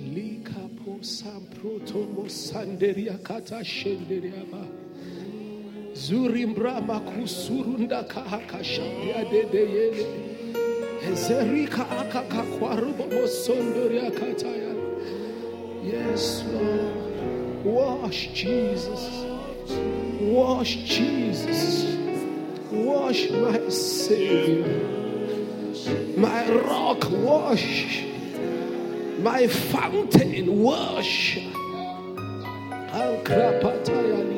Likapo 0.00 0.98
samprotomo 0.98 2.26
sanderia 2.26 3.22
kata 3.22 3.62
shenderiaba. 3.62 4.66
Zurimbra 5.92 6.84
makusurunda 6.84 8.08
kahaka 8.08 8.64
shandia 8.64 9.30
dede 9.30 9.64
yele. 9.64 10.06
Ezerika 11.02 11.88
akaka 11.88 12.42
kwarubo 12.58 13.06
mosondoria 13.06 14.10
kataya. 14.10 14.74
Yes, 15.84 16.42
Lord. 16.52 17.64
Wash 17.64 18.26
Jesus. 18.34 19.25
Wash 20.36 20.76
Jesus. 20.84 21.96
Wash 22.70 23.30
my 23.30 23.68
Savior. 23.70 24.68
My 26.16 26.50
rock, 26.50 27.10
wash. 27.10 28.04
my 29.22 29.48
fountain 29.48 30.30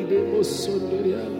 makosondoriala 0.08 1.38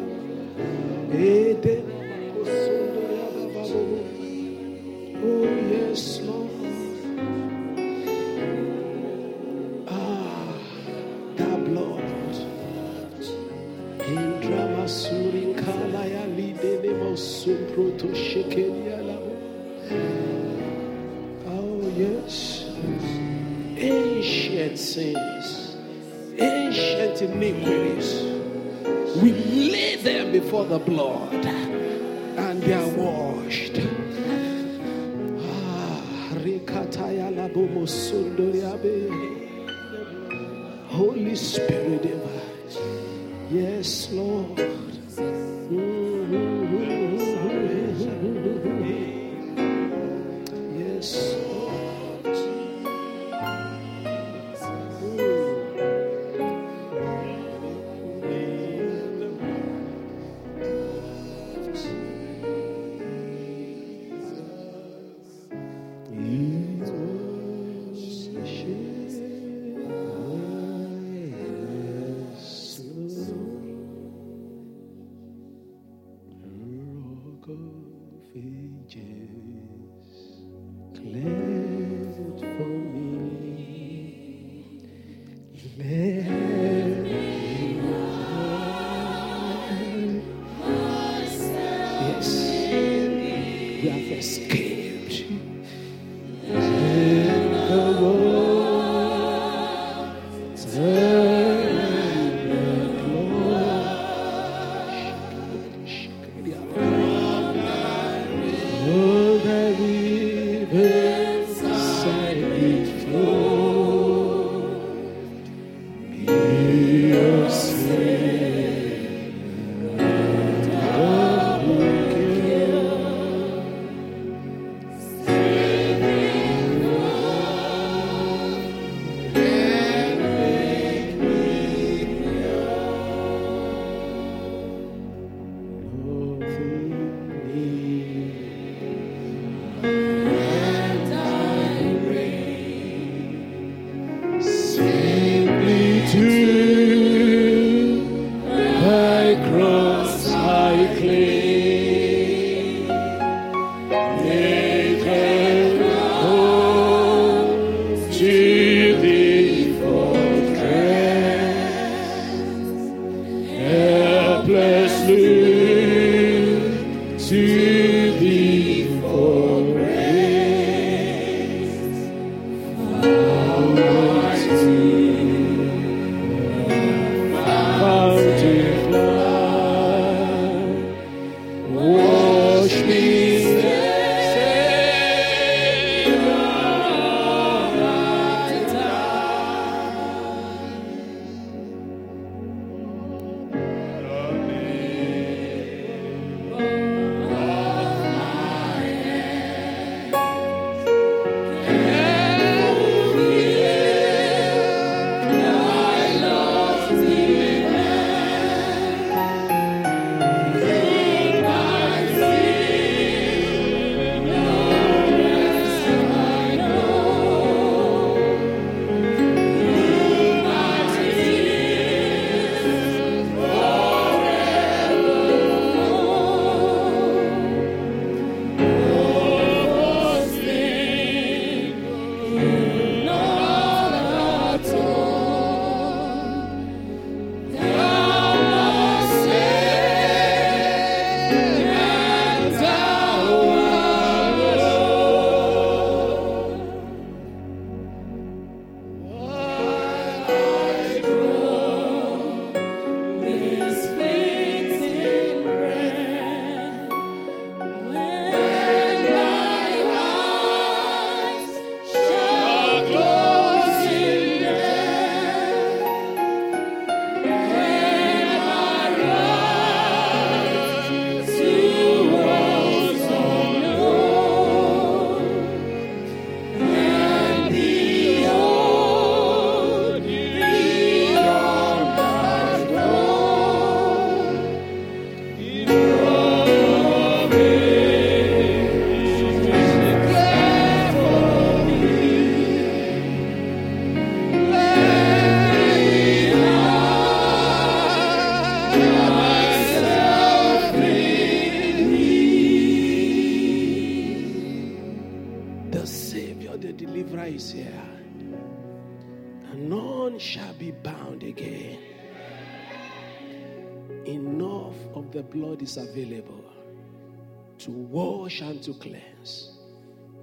to 318.58 318.74
cleanse, 318.74 319.58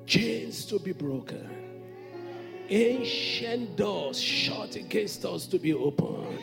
chains 0.06 0.66
to 0.66 0.80
be 0.80 0.92
broken, 0.92 1.50
ancient 2.70 3.76
doors 3.76 4.20
shut 4.20 4.76
against 4.76 5.26
us 5.26 5.46
to 5.48 5.60
be 5.60 5.74
opened. 5.74 6.40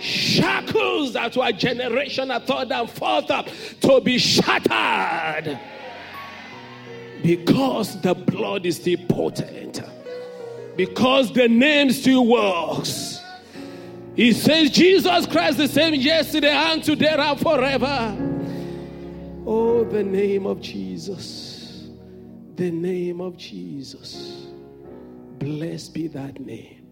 Shackles 0.00 1.12
that 1.14 1.36
were 1.36 1.50
generation 1.52 2.30
a 2.30 2.40
third 2.40 2.70
and 2.70 2.88
fourth 2.88 3.30
up 3.30 3.48
to 3.80 4.00
be 4.00 4.18
shattered. 4.18 5.58
Because 7.22 8.00
the 8.00 8.14
blood 8.14 8.64
is 8.64 8.76
still 8.76 8.98
potent. 9.08 9.82
Because 10.76 11.32
the 11.32 11.48
name 11.48 11.90
still 11.90 12.26
works. 12.26 13.20
He 14.14 14.32
says 14.32 14.70
jesus 14.70 15.26
christ 15.26 15.58
the 15.58 15.68
same 15.68 15.94
yesterday 15.94 16.50
and 16.50 16.82
today 16.82 17.14
and 17.16 17.38
forever 17.38 18.27
oh 19.48 19.84
the 19.84 20.02
name 20.02 20.46
of 20.46 20.60
jesus 20.60 21.88
the 22.56 22.70
name 22.70 23.20
of 23.20 23.36
jesus 23.36 24.46
blessed 25.38 25.94
be 25.94 26.06
that 26.06 26.38
name 26.40 26.86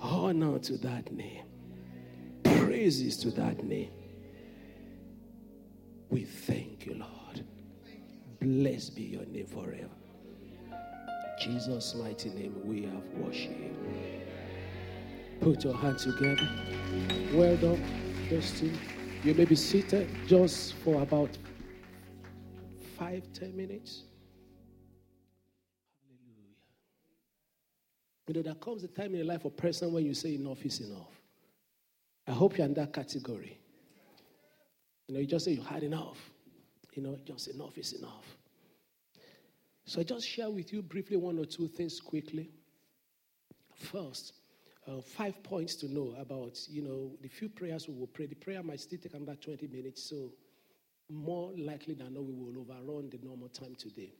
honor 0.00 0.58
to 0.58 0.76
that 0.78 1.12
name 1.12 1.44
praises 2.72 3.16
to 3.18 3.30
that 3.30 3.62
name. 3.62 3.90
We 6.10 6.24
thank 6.24 6.86
you, 6.86 6.94
Lord. 6.94 7.44
Blessed 8.40 8.96
be 8.96 9.02
your 9.02 9.24
name 9.26 9.46
forever. 9.46 9.88
Jesus' 11.40 11.94
mighty 11.94 12.30
name, 12.30 12.54
we 12.64 12.82
have 12.82 13.04
worship. 13.16 13.52
Put 15.40 15.64
your 15.64 15.76
hands 15.76 16.04
together. 16.04 16.48
Well 17.34 17.56
done, 17.56 17.82
Dustin. 18.30 18.78
You 19.24 19.34
may 19.34 19.44
be 19.44 19.54
seated 19.54 20.08
just 20.26 20.74
for 20.74 21.00
about 21.00 21.30
five, 22.98 23.22
ten 23.32 23.56
minutes. 23.56 24.02
Hallelujah. 26.04 26.56
You 28.26 28.34
know, 28.34 28.42
there 28.42 28.54
comes 28.54 28.82
a 28.82 28.88
time 28.88 29.12
in 29.12 29.18
your 29.18 29.26
life, 29.26 29.44
a 29.44 29.50
person 29.50 29.92
when 29.92 30.04
you 30.04 30.12
say 30.12 30.34
enough 30.34 30.64
is 30.64 30.80
enough. 30.80 31.22
I 32.26 32.32
hope 32.32 32.58
you're 32.58 32.66
in 32.66 32.74
that 32.74 32.92
category. 32.92 33.60
You 35.06 35.14
know, 35.14 35.20
you 35.20 35.26
just 35.26 35.44
say 35.44 35.52
you 35.52 35.62
had 35.62 35.84
enough. 35.84 36.18
You 36.94 37.04
know, 37.04 37.16
just 37.24 37.46
enough 37.46 37.78
is 37.78 37.92
enough. 37.92 38.36
So 39.84 40.00
I 40.00 40.02
just 40.02 40.26
share 40.28 40.50
with 40.50 40.72
you 40.72 40.82
briefly 40.82 41.16
one 41.16 41.38
or 41.38 41.44
two 41.44 41.68
things 41.68 42.00
quickly. 42.00 42.50
First, 43.76 44.32
uh, 44.88 45.00
five 45.00 45.42
points 45.42 45.76
to 45.76 45.92
know 45.92 46.14
about, 46.18 46.58
you 46.68 46.82
know, 46.82 47.12
the 47.22 47.28
few 47.28 47.48
prayers 47.48 47.88
we 47.88 47.94
will 47.94 48.06
pray. 48.06 48.26
The 48.26 48.34
prayer 48.34 48.62
might 48.62 48.80
still 48.80 48.98
take 48.98 49.14
about 49.14 49.40
20 49.40 49.68
minutes, 49.68 50.08
so 50.08 50.32
more 51.10 51.52
likely 51.56 51.94
than 51.94 52.14
not, 52.14 52.24
we 52.24 52.32
will 52.32 52.60
overrun 52.60 53.10
the 53.10 53.18
normal 53.22 53.48
time 53.48 53.74
today. 53.76 54.12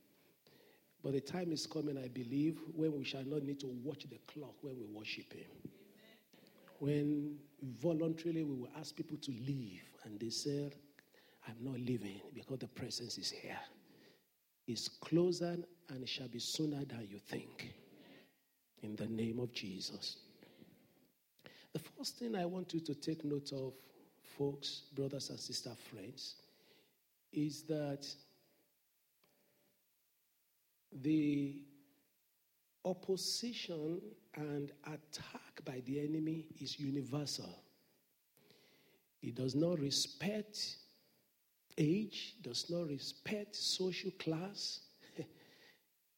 But 1.02 1.14
the 1.14 1.20
time 1.20 1.50
is 1.52 1.66
coming, 1.66 1.98
I 1.98 2.08
believe, 2.08 2.60
when 2.74 2.96
we 2.96 3.04
shall 3.04 3.24
not 3.24 3.42
need 3.42 3.58
to 3.60 3.66
watch 3.82 4.04
the 4.08 4.18
clock 4.32 4.54
when 4.62 4.76
we 4.78 4.86
worship 4.86 5.32
Him 5.32 5.72
when 6.82 7.36
voluntarily 7.80 8.42
we 8.42 8.56
will 8.56 8.68
ask 8.76 8.96
people 8.96 9.16
to 9.16 9.30
leave, 9.30 9.84
and 10.02 10.18
they 10.18 10.30
said, 10.30 10.74
I'm 11.46 11.54
not 11.60 11.78
leaving 11.78 12.20
because 12.34 12.58
the 12.58 12.66
presence 12.66 13.18
is 13.18 13.30
here. 13.30 13.60
It's 14.66 14.88
closer 14.88 15.58
and 15.90 16.02
it 16.02 16.08
shall 16.08 16.26
be 16.26 16.40
sooner 16.40 16.84
than 16.84 17.06
you 17.08 17.18
think. 17.18 17.72
In 18.82 18.96
the 18.96 19.06
name 19.06 19.38
of 19.38 19.52
Jesus. 19.52 20.16
The 21.72 21.78
first 21.78 22.18
thing 22.18 22.34
I 22.34 22.44
want 22.44 22.74
you 22.74 22.80
to 22.80 22.94
take 22.94 23.24
note 23.24 23.52
of, 23.52 23.72
folks, 24.36 24.82
brothers 24.94 25.30
and 25.30 25.38
sister 25.38 25.72
friends, 25.90 26.34
is 27.32 27.62
that 27.62 28.06
the 31.00 31.62
opposition 32.84 34.00
and 34.34 34.72
attack 34.84 35.64
by 35.64 35.80
the 35.86 36.00
enemy 36.00 36.46
is 36.60 36.78
universal. 36.78 37.62
It 39.22 39.36
does 39.36 39.54
not 39.54 39.78
respect 39.78 40.76
age, 41.78 42.34
does 42.42 42.68
not 42.68 42.88
respect 42.88 43.54
social 43.54 44.10
class, 44.18 44.80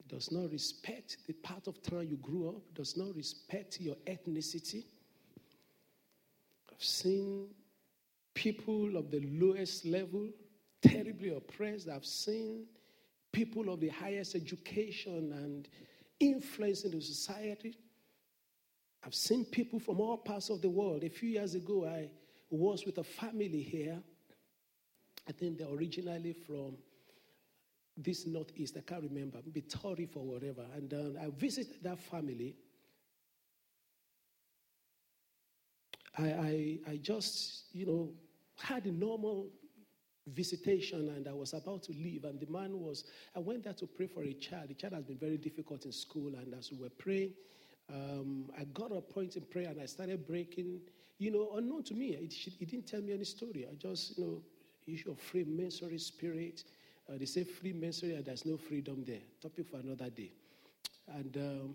does 0.08 0.32
not 0.32 0.50
respect 0.50 1.18
the 1.26 1.34
part 1.34 1.68
of 1.68 1.82
town 1.82 2.08
you 2.08 2.16
grew 2.16 2.48
up, 2.48 2.74
does 2.74 2.96
not 2.96 3.14
respect 3.14 3.80
your 3.80 3.96
ethnicity. 4.06 4.84
I've 6.74 6.84
seen 6.84 7.48
people 8.34 8.96
of 8.96 9.10
the 9.10 9.20
lowest 9.20 9.84
level 9.86 10.28
terribly 10.82 11.34
oppressed. 11.34 11.88
I've 11.88 12.04
seen 12.04 12.66
people 13.32 13.72
of 13.72 13.80
the 13.80 13.88
highest 13.88 14.34
education 14.34 15.32
and 15.32 15.68
influence 16.20 16.84
in 16.84 16.92
the 16.92 17.00
society 17.00 17.76
I've 19.06 19.14
seen 19.14 19.44
people 19.44 19.78
from 19.78 20.00
all 20.00 20.16
parts 20.16 20.48
of 20.48 20.62
the 20.62 20.70
world. 20.70 21.04
A 21.04 21.10
few 21.10 21.28
years 21.28 21.54
ago, 21.54 21.86
I 21.86 22.08
was 22.50 22.86
with 22.86 22.98
a 22.98 23.04
family 23.04 23.62
here. 23.62 23.98
I 25.28 25.32
think 25.32 25.58
they're 25.58 25.68
originally 25.68 26.32
from 26.32 26.76
this 27.96 28.26
northeast. 28.26 28.76
I 28.78 28.80
can't 28.80 29.02
remember, 29.02 29.38
maybe 29.44 29.62
Turriff 29.62 30.16
or 30.16 30.24
whatever. 30.24 30.64
And 30.74 30.92
um, 30.94 31.16
I 31.20 31.28
visited 31.38 31.82
that 31.82 31.98
family. 31.98 32.56
I, 36.18 36.22
I, 36.22 36.78
I 36.92 36.96
just, 36.96 37.64
you 37.72 37.86
know, 37.86 38.10
had 38.56 38.86
a 38.86 38.92
normal 38.92 39.48
visitation 40.28 41.10
and 41.16 41.28
I 41.28 41.32
was 41.32 41.52
about 41.52 41.82
to 41.84 41.92
leave. 41.92 42.24
And 42.24 42.40
the 42.40 42.46
man 42.46 42.80
was, 42.80 43.04
I 43.34 43.40
went 43.40 43.64
there 43.64 43.72
to 43.74 43.86
pray 43.86 44.06
for 44.06 44.22
a 44.22 44.32
child. 44.32 44.68
The 44.68 44.74
child 44.74 44.94
has 44.94 45.04
been 45.04 45.18
very 45.18 45.36
difficult 45.36 45.84
in 45.84 45.92
school. 45.92 46.34
And 46.36 46.54
as 46.54 46.70
we 46.70 46.78
were 46.78 46.90
praying, 46.90 47.32
um, 47.92 48.50
I 48.58 48.64
got 48.64 48.92
a 48.92 49.00
point 49.00 49.36
in 49.36 49.42
prayer 49.42 49.68
and 49.68 49.80
I 49.80 49.86
started 49.86 50.26
breaking, 50.26 50.80
you 51.18 51.30
know, 51.30 51.52
unknown 51.56 51.82
to 51.84 51.94
me. 51.94 52.10
It, 52.10 52.34
it 52.60 52.70
didn't 52.70 52.86
tell 52.86 53.02
me 53.02 53.12
any 53.12 53.24
story. 53.24 53.66
I 53.70 53.74
just, 53.74 54.16
you 54.16 54.24
know, 54.24 54.42
issue 54.86 55.10
of 55.10 55.18
Freemasonry 55.18 55.98
spirit. 55.98 56.64
Uh, 57.08 57.18
they 57.18 57.26
say 57.26 57.44
Freemasonry 57.44 58.14
and 58.14 58.24
there's 58.24 58.46
no 58.46 58.56
freedom 58.56 59.04
there. 59.06 59.20
Topic 59.42 59.66
for 59.68 59.78
another 59.78 60.10
day. 60.10 60.30
And, 61.08 61.36
um, 61.36 61.74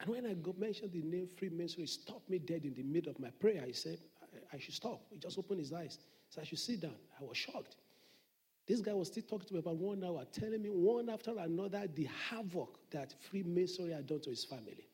and 0.00 0.08
when 0.08 0.26
I 0.26 0.34
got 0.34 0.58
mentioned 0.58 0.92
the 0.92 1.02
name 1.02 1.28
Freemasonry, 1.28 1.82
he 1.82 1.86
stopped 1.86 2.28
me 2.28 2.38
dead 2.38 2.64
in 2.64 2.74
the 2.74 2.82
middle 2.82 3.10
of 3.10 3.20
my 3.20 3.30
prayer. 3.30 3.62
He 3.66 3.72
said, 3.72 3.98
I, 4.22 4.56
I 4.56 4.58
should 4.58 4.74
stop. 4.74 5.02
He 5.10 5.18
just 5.18 5.38
opened 5.38 5.60
his 5.60 5.72
eyes. 5.72 5.98
So 6.30 6.40
I 6.40 6.44
should 6.44 6.58
sit 6.58 6.80
down. 6.80 6.96
I 7.20 7.24
was 7.24 7.36
shocked. 7.36 7.76
This 8.66 8.80
guy 8.80 8.92
was 8.94 9.08
still 9.08 9.24
talking 9.28 9.48
to 9.48 9.54
me 9.54 9.60
about 9.60 9.76
one 9.76 10.02
hour, 10.02 10.24
telling 10.32 10.62
me 10.62 10.70
one 10.70 11.10
after 11.10 11.36
another 11.38 11.86
the 11.94 12.08
havoc 12.28 12.78
that 12.90 13.14
Freemasonry 13.20 13.92
had 13.92 14.06
done 14.06 14.20
to 14.20 14.30
his 14.30 14.44
family 14.44 14.90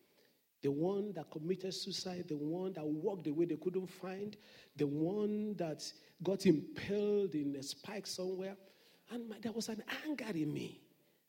the 0.66 0.72
one 0.72 1.12
that 1.12 1.30
committed 1.30 1.72
suicide, 1.72 2.24
the 2.26 2.36
one 2.36 2.72
that 2.72 2.84
walked 2.84 3.26
away 3.28 3.44
they 3.44 3.54
couldn't 3.54 3.86
find, 3.86 4.36
the 4.76 4.86
one 4.86 5.54
that 5.54 5.84
got 6.24 6.44
impaled 6.44 7.36
in 7.36 7.54
a 7.56 7.62
spike 7.62 8.04
somewhere. 8.04 8.56
And 9.10 9.28
my, 9.28 9.36
there 9.40 9.52
was 9.52 9.68
an 9.68 9.82
anger 10.04 10.26
in 10.34 10.52
me. 10.52 10.80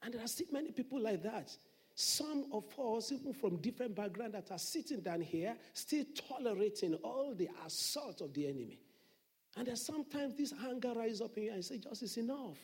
And 0.01 0.13
there 0.13 0.23
are 0.23 0.27
still 0.27 0.47
many 0.51 0.71
people 0.71 0.99
like 0.99 1.21
that. 1.21 1.55
Some 1.99 2.45
of 2.53 2.65
us, 2.79 3.11
even 3.11 3.33
from 3.33 3.55
different 3.55 3.95
backgrounds, 3.95 4.35
that 4.35 4.51
are 4.51 4.59
sitting 4.59 4.99
down 4.99 5.19
here, 5.19 5.57
still 5.73 6.05
tolerating 6.15 6.93
all 7.03 7.33
the 7.33 7.49
assault 7.65 8.21
of 8.21 8.35
the 8.35 8.47
enemy. 8.47 8.79
And 9.57 9.65
there's 9.65 9.83
sometimes 9.83 10.35
this 10.35 10.53
anger 10.69 10.93
rises 10.95 11.21
up 11.21 11.35
in 11.37 11.45
you 11.45 11.53
and 11.53 11.65
say, 11.65 11.79
just 11.79 12.03
is 12.03 12.17
enough. 12.17 12.59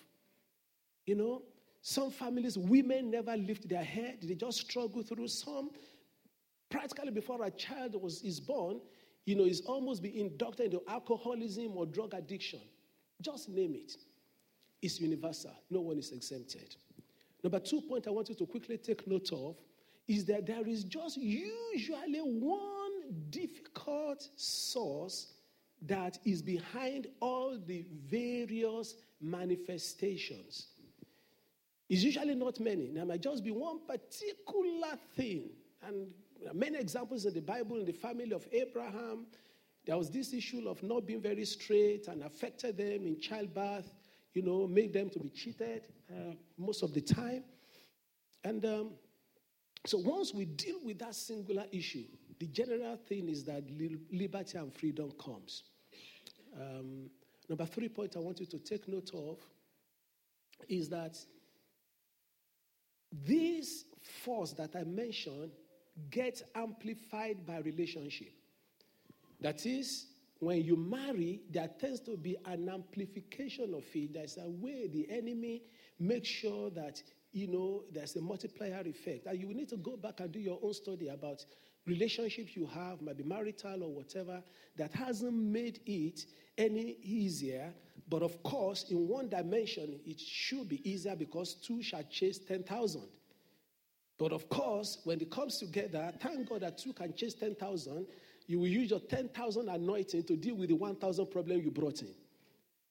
You 1.07 1.15
know, 1.15 1.41
some 1.81 2.11
families, 2.11 2.59
women 2.59 3.09
never 3.09 3.35
lift 3.35 3.67
their 3.67 3.83
head, 3.83 4.19
they 4.21 4.35
just 4.35 4.69
struggle 4.69 5.01
through. 5.01 5.27
Some 5.29 5.71
practically 6.69 7.09
before 7.09 7.43
a 7.43 7.49
child 7.49 7.99
was, 7.99 8.21
is 8.21 8.39
born, 8.39 8.81
you 9.25 9.33
know, 9.33 9.45
is 9.45 9.61
almost 9.61 10.03
being 10.03 10.15
inducted 10.15 10.67
into 10.67 10.83
alcoholism 10.87 11.75
or 11.75 11.87
drug 11.87 12.13
addiction. 12.13 12.61
Just 13.19 13.49
name 13.49 13.73
it. 13.73 13.93
It's 14.79 15.01
universal. 15.01 15.55
No 15.71 15.81
one 15.81 15.97
is 15.97 16.11
exempted. 16.11 16.75
Number 17.43 17.59
two 17.59 17.81
point 17.81 18.07
I 18.07 18.11
want 18.11 18.29
you 18.29 18.35
to 18.35 18.45
quickly 18.45 18.77
take 18.77 19.05
note 19.05 19.31
of 19.33 19.57
is 20.07 20.25
that 20.25 20.45
there 20.45 20.67
is 20.67 20.83
just 20.83 21.17
usually 21.17 22.19
one 22.19 22.91
difficult 23.29 24.27
source 24.35 25.33
that 25.81 26.17
is 26.25 26.41
behind 26.41 27.07
all 27.19 27.59
the 27.65 27.85
various 28.09 28.95
manifestations. 29.21 30.67
It's 31.89 32.03
usually 32.03 32.35
not 32.35 32.59
many. 32.59 32.89
There 32.91 33.05
might 33.05 33.21
just 33.21 33.43
be 33.43 33.51
one 33.51 33.79
particular 33.85 34.97
thing. 35.15 35.49
And 35.85 36.07
many 36.53 36.77
examples 36.77 37.25
in 37.25 37.33
the 37.33 37.41
Bible 37.41 37.77
in 37.77 37.85
the 37.85 37.91
family 37.91 38.31
of 38.31 38.47
Abraham. 38.51 39.27
There 39.85 39.97
was 39.97 40.09
this 40.09 40.33
issue 40.33 40.67
of 40.69 40.81
not 40.81 41.05
being 41.05 41.21
very 41.21 41.43
straight 41.43 42.07
and 42.07 42.23
affected 42.23 42.77
them 42.77 43.05
in 43.05 43.19
childbirth, 43.19 43.93
you 44.33 44.41
know, 44.41 44.67
make 44.67 44.93
them 44.93 45.09
to 45.11 45.19
be 45.19 45.29
cheated 45.29 45.87
uh, 46.11 46.33
most 46.57 46.83
of 46.83 46.93
the 46.93 47.01
time. 47.01 47.43
And 48.43 48.65
um, 48.65 48.91
so 49.85 49.97
once 49.99 50.33
we 50.33 50.45
deal 50.45 50.77
with 50.83 50.99
that 50.99 51.15
singular 51.15 51.65
issue, 51.71 52.05
the 52.39 52.47
general 52.47 52.97
thing 52.97 53.29
is 53.29 53.43
that 53.45 53.63
liberty 54.11 54.57
and 54.57 54.73
freedom 54.73 55.11
comes. 55.23 55.63
Um, 56.59 57.09
number 57.47 57.65
three 57.65 57.89
point 57.89 58.15
I 58.15 58.19
want 58.19 58.39
you 58.39 58.45
to 58.47 58.59
take 58.59 58.87
note 58.87 59.11
of 59.13 59.37
is 60.67 60.89
that 60.89 61.17
this 63.11 63.85
force 64.23 64.53
that 64.53 64.75
I 64.75 64.83
mentioned 64.83 65.51
gets 66.09 66.41
amplified 66.55 67.45
by 67.45 67.59
relationship. 67.59 68.33
That 69.39 69.65
is, 69.65 70.07
when 70.45 70.63
you 70.63 70.75
marry, 70.75 71.41
there 71.51 71.69
tends 71.79 71.99
to 72.01 72.17
be 72.17 72.37
an 72.45 72.69
amplification 72.69 73.73
of 73.73 73.83
it. 73.93 74.13
There's 74.13 74.37
a 74.37 74.49
way 74.49 74.87
the 74.87 75.07
enemy 75.09 75.63
makes 75.99 76.27
sure 76.27 76.69
that 76.71 77.01
you 77.31 77.47
know 77.47 77.83
there's 77.91 78.15
a 78.15 78.21
multiplier 78.21 78.81
effect. 78.85 79.25
And 79.25 79.39
you 79.39 79.53
need 79.53 79.69
to 79.69 79.77
go 79.77 79.97
back 79.97 80.19
and 80.19 80.31
do 80.31 80.39
your 80.39 80.59
own 80.61 80.73
study 80.73 81.09
about 81.09 81.45
relationships 81.85 82.55
you 82.55 82.67
have, 82.67 83.01
maybe 83.01 83.23
marital 83.23 83.83
or 83.83 83.93
whatever, 83.93 84.41
that 84.77 84.93
hasn't 84.93 85.33
made 85.33 85.79
it 85.85 86.25
any 86.57 86.97
easier. 87.03 87.73
But 88.09 88.21
of 88.21 88.41
course, 88.43 88.85
in 88.89 89.07
one 89.07 89.29
dimension, 89.29 89.99
it 90.05 90.19
should 90.19 90.69
be 90.69 90.87
easier 90.89 91.15
because 91.15 91.55
two 91.55 91.81
shall 91.81 92.03
chase 92.03 92.39
10,000. 92.39 93.01
But 94.17 94.31
of 94.31 94.47
course, 94.49 94.99
when 95.03 95.19
it 95.19 95.31
comes 95.31 95.57
together, 95.57 96.13
thank 96.21 96.47
God 96.47 96.61
that 96.61 96.77
two 96.77 96.93
can 96.93 97.13
chase 97.13 97.33
10,000. 97.33 98.05
You 98.47 98.59
will 98.59 98.67
use 98.67 98.89
your 98.89 98.99
10,000 98.99 99.69
anointing 99.69 100.23
to 100.23 100.35
deal 100.35 100.55
with 100.55 100.69
the 100.69 100.75
1,000 100.75 101.27
problem 101.27 101.61
you 101.61 101.71
brought 101.71 102.01
in. 102.01 102.13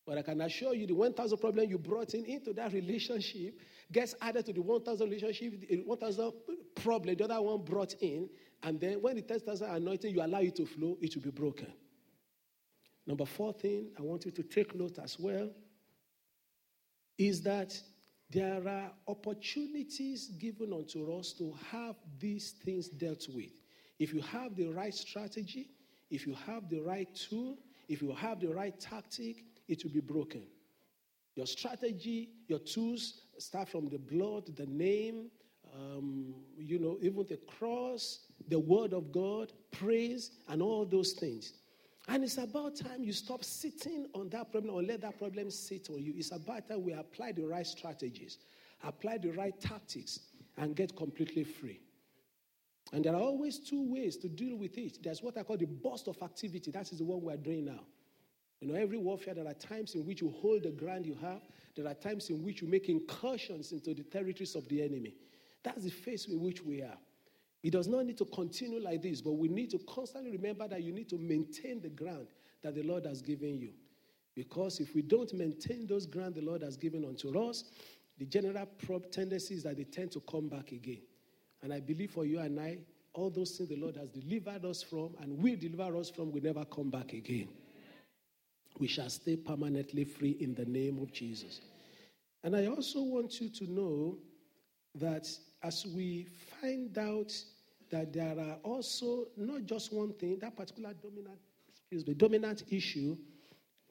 But 0.04 0.18
I 0.18 0.22
can 0.22 0.40
assure 0.40 0.74
you, 0.74 0.86
the 0.86 0.94
1,000 0.94 1.38
problem 1.38 1.68
you 1.68 1.78
brought 1.78 2.14
in 2.14 2.24
into 2.24 2.52
that 2.54 2.72
relationship 2.72 3.54
gets 3.92 4.14
added 4.20 4.46
to 4.46 4.52
the 4.52 4.62
1,000 4.62 5.08
relationship, 5.08 5.68
the 5.68 5.82
1,000 5.84 6.32
problem 6.74 7.14
the 7.14 7.24
other 7.24 7.40
one 7.40 7.62
brought 7.64 7.94
in. 8.00 8.28
And 8.62 8.80
then 8.80 9.00
when 9.00 9.16
the 9.16 9.22
10,000 9.22 9.68
anointing, 9.68 10.12
you 10.12 10.22
allow 10.22 10.40
it 10.40 10.56
to 10.56 10.66
flow, 10.66 10.96
it 11.00 11.14
will 11.14 11.22
be 11.22 11.30
broken. 11.30 11.72
Number 13.06 13.26
four 13.26 13.52
thing 13.52 13.90
I 13.98 14.02
want 14.02 14.24
you 14.24 14.30
to 14.32 14.42
take 14.42 14.74
note 14.74 14.98
as 14.98 15.18
well 15.18 15.50
is 17.18 17.42
that 17.42 17.80
there 18.30 18.66
are 18.66 18.90
opportunities 19.06 20.28
given 20.28 20.72
unto 20.72 21.12
us 21.12 21.32
to 21.34 21.52
have 21.70 21.96
these 22.18 22.52
things 22.64 22.88
dealt 22.88 23.26
with. 23.28 23.52
If 24.02 24.12
you 24.12 24.20
have 24.22 24.56
the 24.56 24.66
right 24.66 24.92
strategy, 24.92 25.70
if 26.10 26.26
you 26.26 26.34
have 26.44 26.68
the 26.68 26.80
right 26.80 27.08
tool, 27.14 27.56
if 27.88 28.02
you 28.02 28.12
have 28.12 28.40
the 28.40 28.48
right 28.48 28.74
tactic, 28.80 29.44
it 29.68 29.84
will 29.84 29.92
be 29.92 30.00
broken. 30.00 30.42
Your 31.36 31.46
strategy, 31.46 32.30
your 32.48 32.58
tools 32.58 33.20
start 33.38 33.68
from 33.68 33.88
the 33.88 34.00
blood, 34.00 34.56
the 34.56 34.66
name, 34.66 35.30
um, 35.72 36.34
you 36.58 36.80
know, 36.80 36.98
even 37.00 37.24
the 37.28 37.36
cross, 37.46 38.26
the 38.48 38.58
word 38.58 38.92
of 38.92 39.12
God, 39.12 39.52
praise, 39.70 40.32
and 40.48 40.60
all 40.62 40.84
those 40.84 41.12
things. 41.12 41.52
And 42.08 42.24
it's 42.24 42.38
about 42.38 42.74
time 42.74 43.04
you 43.04 43.12
stop 43.12 43.44
sitting 43.44 44.08
on 44.16 44.30
that 44.30 44.50
problem 44.50 44.74
or 44.74 44.82
let 44.82 45.02
that 45.02 45.16
problem 45.16 45.48
sit 45.48 45.90
on 45.90 46.02
you. 46.02 46.12
It's 46.16 46.32
about 46.32 46.68
time 46.68 46.82
we 46.82 46.92
apply 46.92 47.30
the 47.30 47.44
right 47.44 47.68
strategies, 47.68 48.38
apply 48.82 49.18
the 49.18 49.30
right 49.30 49.58
tactics, 49.60 50.18
and 50.56 50.74
get 50.74 50.96
completely 50.96 51.44
free. 51.44 51.78
And 52.92 53.04
there 53.04 53.14
are 53.14 53.20
always 53.20 53.58
two 53.58 53.90
ways 53.90 54.16
to 54.18 54.28
deal 54.28 54.56
with 54.56 54.76
it. 54.76 54.98
There's 55.02 55.22
what 55.22 55.38
I 55.38 55.42
call 55.42 55.56
the 55.56 55.66
burst 55.66 56.08
of 56.08 56.22
activity. 56.22 56.70
That 56.70 56.92
is 56.92 56.98
the 56.98 57.04
one 57.04 57.22
we're 57.22 57.36
doing 57.36 57.64
now. 57.64 57.80
You 58.60 58.68
know, 58.68 58.74
every 58.74 58.98
warfare, 58.98 59.34
there 59.34 59.46
are 59.46 59.54
times 59.54 59.94
in 59.94 60.06
which 60.06 60.20
you 60.20 60.30
hold 60.30 60.62
the 60.62 60.70
ground 60.70 61.04
you 61.04 61.16
have, 61.20 61.40
there 61.74 61.86
are 61.86 61.94
times 61.94 62.30
in 62.30 62.44
which 62.44 62.62
you 62.62 62.68
make 62.68 62.88
incursions 62.88 63.72
into 63.72 63.92
the 63.92 64.04
territories 64.04 64.54
of 64.54 64.68
the 64.68 64.82
enemy. 64.82 65.14
That's 65.64 65.82
the 65.84 65.90
phase 65.90 66.26
in 66.26 66.40
which 66.40 66.62
we 66.62 66.82
are. 66.82 66.98
It 67.62 67.70
does 67.70 67.88
not 67.88 68.06
need 68.06 68.18
to 68.18 68.24
continue 68.26 68.80
like 68.80 69.02
this, 69.02 69.20
but 69.20 69.32
we 69.32 69.48
need 69.48 69.70
to 69.70 69.78
constantly 69.78 70.30
remember 70.30 70.68
that 70.68 70.82
you 70.82 70.92
need 70.92 71.08
to 71.08 71.18
maintain 71.18 71.80
the 71.80 71.88
ground 71.88 72.28
that 72.62 72.74
the 72.74 72.82
Lord 72.82 73.06
has 73.06 73.22
given 73.22 73.58
you. 73.58 73.72
Because 74.34 74.80
if 74.80 74.94
we 74.94 75.02
don't 75.02 75.32
maintain 75.34 75.86
those 75.86 76.06
ground 76.06 76.34
the 76.34 76.42
Lord 76.42 76.62
has 76.62 76.76
given 76.76 77.04
unto 77.04 77.36
us, 77.38 77.64
the 78.18 78.26
general 78.26 78.66
tendency 79.10 79.54
is 79.54 79.62
that 79.64 79.76
they 79.76 79.84
tend 79.84 80.12
to 80.12 80.20
come 80.20 80.48
back 80.48 80.72
again. 80.72 81.02
And 81.62 81.72
I 81.72 81.80
believe 81.80 82.10
for 82.10 82.24
you 82.24 82.40
and 82.40 82.58
I, 82.58 82.78
all 83.14 83.30
those 83.30 83.52
things 83.52 83.68
the 83.68 83.76
Lord 83.76 83.96
has 83.96 84.08
delivered 84.08 84.64
us 84.64 84.82
from 84.82 85.14
and 85.20 85.38
will 85.42 85.56
deliver 85.56 85.96
us 85.96 86.10
from 86.10 86.32
will 86.32 86.42
never 86.42 86.64
come 86.64 86.90
back 86.90 87.12
again. 87.12 87.48
We 88.78 88.88
shall 88.88 89.10
stay 89.10 89.36
permanently 89.36 90.04
free 90.04 90.36
in 90.40 90.54
the 90.54 90.64
name 90.64 90.98
of 90.98 91.12
Jesus. 91.12 91.60
And 92.42 92.56
I 92.56 92.66
also 92.66 93.02
want 93.02 93.40
you 93.40 93.48
to 93.50 93.70
know 93.70 94.18
that 94.96 95.28
as 95.62 95.86
we 95.86 96.26
find 96.60 96.96
out 96.98 97.32
that 97.90 98.12
there 98.12 98.36
are 98.38 98.56
also 98.64 99.26
not 99.36 99.66
just 99.66 99.92
one 99.92 100.12
thing, 100.14 100.38
that 100.40 100.56
particular 100.56 100.94
dominant, 100.94 101.38
excuse 101.68 102.06
me, 102.06 102.14
dominant 102.14 102.64
issue 102.70 103.16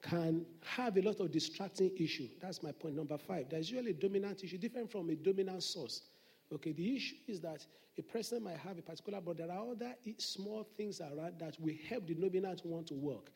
can 0.02 0.44
have 0.64 0.96
a 0.96 1.00
lot 1.00 1.20
of 1.20 1.30
distracting 1.30 1.92
issue. 1.96 2.28
That's 2.40 2.62
my 2.62 2.72
point 2.72 2.96
number 2.96 3.16
five. 3.16 3.46
There's 3.48 3.70
usually 3.70 3.92
a 3.92 3.94
dominant 3.94 4.42
issue 4.42 4.58
different 4.58 4.90
from 4.90 5.08
a 5.10 5.14
dominant 5.14 5.62
source. 5.62 6.02
Okay, 6.52 6.72
the 6.72 6.96
issue 6.96 7.16
is 7.26 7.40
that 7.40 7.64
a 7.98 8.02
person 8.02 8.42
might 8.42 8.58
have 8.58 8.78
a 8.78 8.82
particular, 8.82 9.20
but 9.20 9.36
there 9.36 9.50
are 9.50 9.70
other 9.70 9.94
small 10.18 10.66
things 10.76 11.00
around 11.00 11.38
that 11.38 11.56
will 11.60 11.74
help 11.88 12.06
the 12.06 12.14
dominant 12.14 12.64
one 12.64 12.84
to 12.84 12.94
work. 12.94 13.30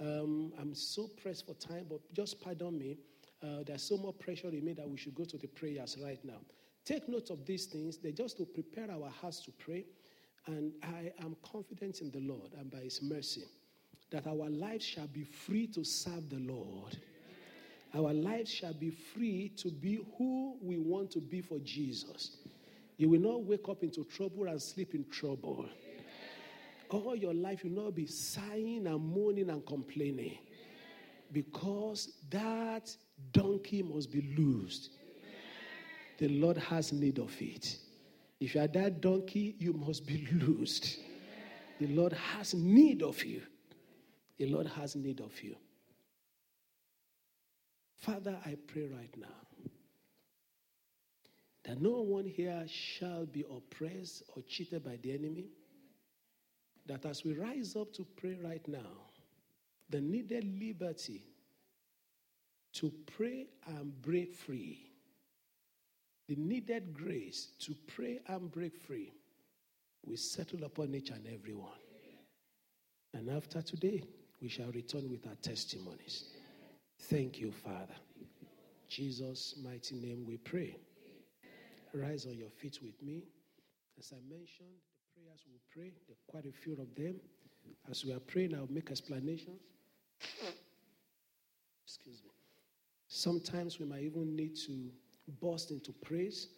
Um, 0.00 0.52
I'm 0.60 0.74
so 0.74 1.08
pressed 1.22 1.46
for 1.46 1.54
time, 1.54 1.86
but 1.88 2.00
just 2.12 2.40
pardon 2.40 2.78
me. 2.78 2.98
Uh, 3.42 3.62
there's 3.64 3.82
so 3.82 3.96
much 3.96 4.18
pressure 4.18 4.48
in 4.48 4.64
me 4.64 4.72
that 4.74 4.88
we 4.88 4.96
should 4.96 5.14
go 5.14 5.24
to 5.24 5.36
the 5.36 5.46
prayers 5.46 5.96
right 6.02 6.22
now. 6.24 6.40
Take 6.84 7.08
note 7.08 7.30
of 7.30 7.44
these 7.44 7.66
things. 7.66 7.98
They're 7.98 8.12
just 8.12 8.36
to 8.38 8.44
prepare 8.44 8.90
our 8.90 9.10
hearts 9.10 9.40
to 9.42 9.50
pray. 9.52 9.84
And 10.46 10.72
I 10.82 11.12
am 11.24 11.36
confident 11.42 12.00
in 12.00 12.10
the 12.10 12.20
Lord 12.20 12.52
and 12.58 12.70
by 12.70 12.78
His 12.78 13.02
mercy 13.02 13.44
that 14.10 14.26
our 14.26 14.48
lives 14.48 14.84
shall 14.84 15.08
be 15.08 15.24
free 15.24 15.66
to 15.68 15.84
serve 15.84 16.30
the 16.30 16.38
Lord. 16.38 16.96
Our 17.94 18.12
lives 18.12 18.50
shall 18.50 18.74
be 18.74 18.90
free 18.90 19.50
to 19.56 19.70
be 19.70 20.00
who 20.16 20.56
we 20.62 20.78
want 20.78 21.10
to 21.12 21.20
be 21.20 21.40
for 21.40 21.58
Jesus. 21.60 22.36
You 22.96 23.10
will 23.10 23.20
not 23.20 23.44
wake 23.44 23.68
up 23.68 23.82
into 23.82 24.04
trouble 24.04 24.46
and 24.48 24.60
sleep 24.60 24.94
in 24.94 25.04
trouble. 25.10 25.68
All 26.88 27.16
your 27.16 27.34
life, 27.34 27.64
you 27.64 27.70
will 27.70 27.84
not 27.84 27.94
be 27.94 28.06
sighing 28.06 28.86
and 28.86 29.00
moaning 29.00 29.50
and 29.50 29.64
complaining 29.66 30.38
because 31.32 32.12
that 32.30 32.94
donkey 33.32 33.82
must 33.82 34.10
be 34.10 34.34
loosed 34.36 34.90
the 36.18 36.28
Lord 36.28 36.56
has 36.56 36.92
need 36.92 37.18
of 37.18 37.34
it. 37.40 37.78
If 38.40 38.54
you 38.54 38.60
are 38.60 38.68
that 38.68 39.00
donkey, 39.00 39.56
you 39.58 39.72
must 39.72 40.06
be 40.06 40.26
loosed. 40.32 40.98
The 41.78 41.88
Lord 41.88 42.12
has 42.12 42.54
need 42.54 43.02
of 43.02 43.22
you. 43.24 43.42
The 44.38 44.46
Lord 44.46 44.66
has 44.66 44.96
need 44.96 45.20
of 45.20 45.42
you. 45.42 45.56
Father, 47.96 48.36
I 48.44 48.56
pray 48.66 48.86
right 48.86 49.14
now 49.16 49.45
that 51.66 51.82
no 51.82 52.00
one 52.00 52.24
here 52.24 52.64
shall 52.66 53.26
be 53.26 53.44
oppressed 53.50 54.22
or 54.34 54.42
cheated 54.48 54.84
by 54.84 54.98
the 55.02 55.12
enemy. 55.12 55.50
That 56.86 57.04
as 57.04 57.24
we 57.24 57.34
rise 57.34 57.74
up 57.76 57.92
to 57.94 58.06
pray 58.16 58.38
right 58.42 58.66
now, 58.66 59.10
the 59.90 60.00
needed 60.00 60.44
liberty 60.60 61.22
to 62.74 62.92
pray 63.06 63.46
and 63.66 64.00
break 64.00 64.34
free 64.34 64.86
the 66.28 66.36
needed 66.36 66.92
grace 66.92 67.52
to 67.60 67.74
pray 67.86 68.20
and 68.26 68.50
break 68.50 68.76
free 68.76 69.12
will 70.04 70.16
settle 70.16 70.64
upon 70.64 70.94
each 70.94 71.10
and 71.10 71.26
every 71.26 71.54
one. 71.54 71.70
And 73.14 73.30
after 73.30 73.62
today, 73.62 74.02
we 74.42 74.48
shall 74.48 74.70
return 74.72 75.08
with 75.08 75.26
our 75.26 75.36
testimonies. 75.36 76.24
Thank 77.02 77.38
you, 77.38 77.52
Father. 77.52 77.94
Jesus' 78.88 79.54
mighty 79.62 79.94
name 79.94 80.24
we 80.26 80.36
pray. 80.36 80.76
Rise 81.96 82.26
on 82.26 82.34
your 82.36 82.50
feet 82.50 82.78
with 82.82 83.02
me. 83.02 83.22
As 83.98 84.12
I 84.12 84.20
mentioned, 84.28 84.76
the 85.14 85.20
prayers 85.20 85.44
we'll 85.48 85.60
pray, 85.72 85.92
there 86.06 86.14
are 86.14 86.30
quite 86.30 86.44
a 86.44 86.52
few 86.52 86.74
of 86.74 86.94
them. 86.94 87.16
As 87.90 88.04
we 88.04 88.12
are 88.12 88.20
praying, 88.20 88.54
I'll 88.54 88.68
make 88.70 88.90
explanations. 88.90 89.60
Excuse 91.84 92.22
me. 92.22 92.30
Sometimes 93.08 93.78
we 93.78 93.86
might 93.86 94.02
even 94.02 94.36
need 94.36 94.56
to 94.66 94.90
burst 95.40 95.70
into 95.70 95.92
praise, 95.92 96.48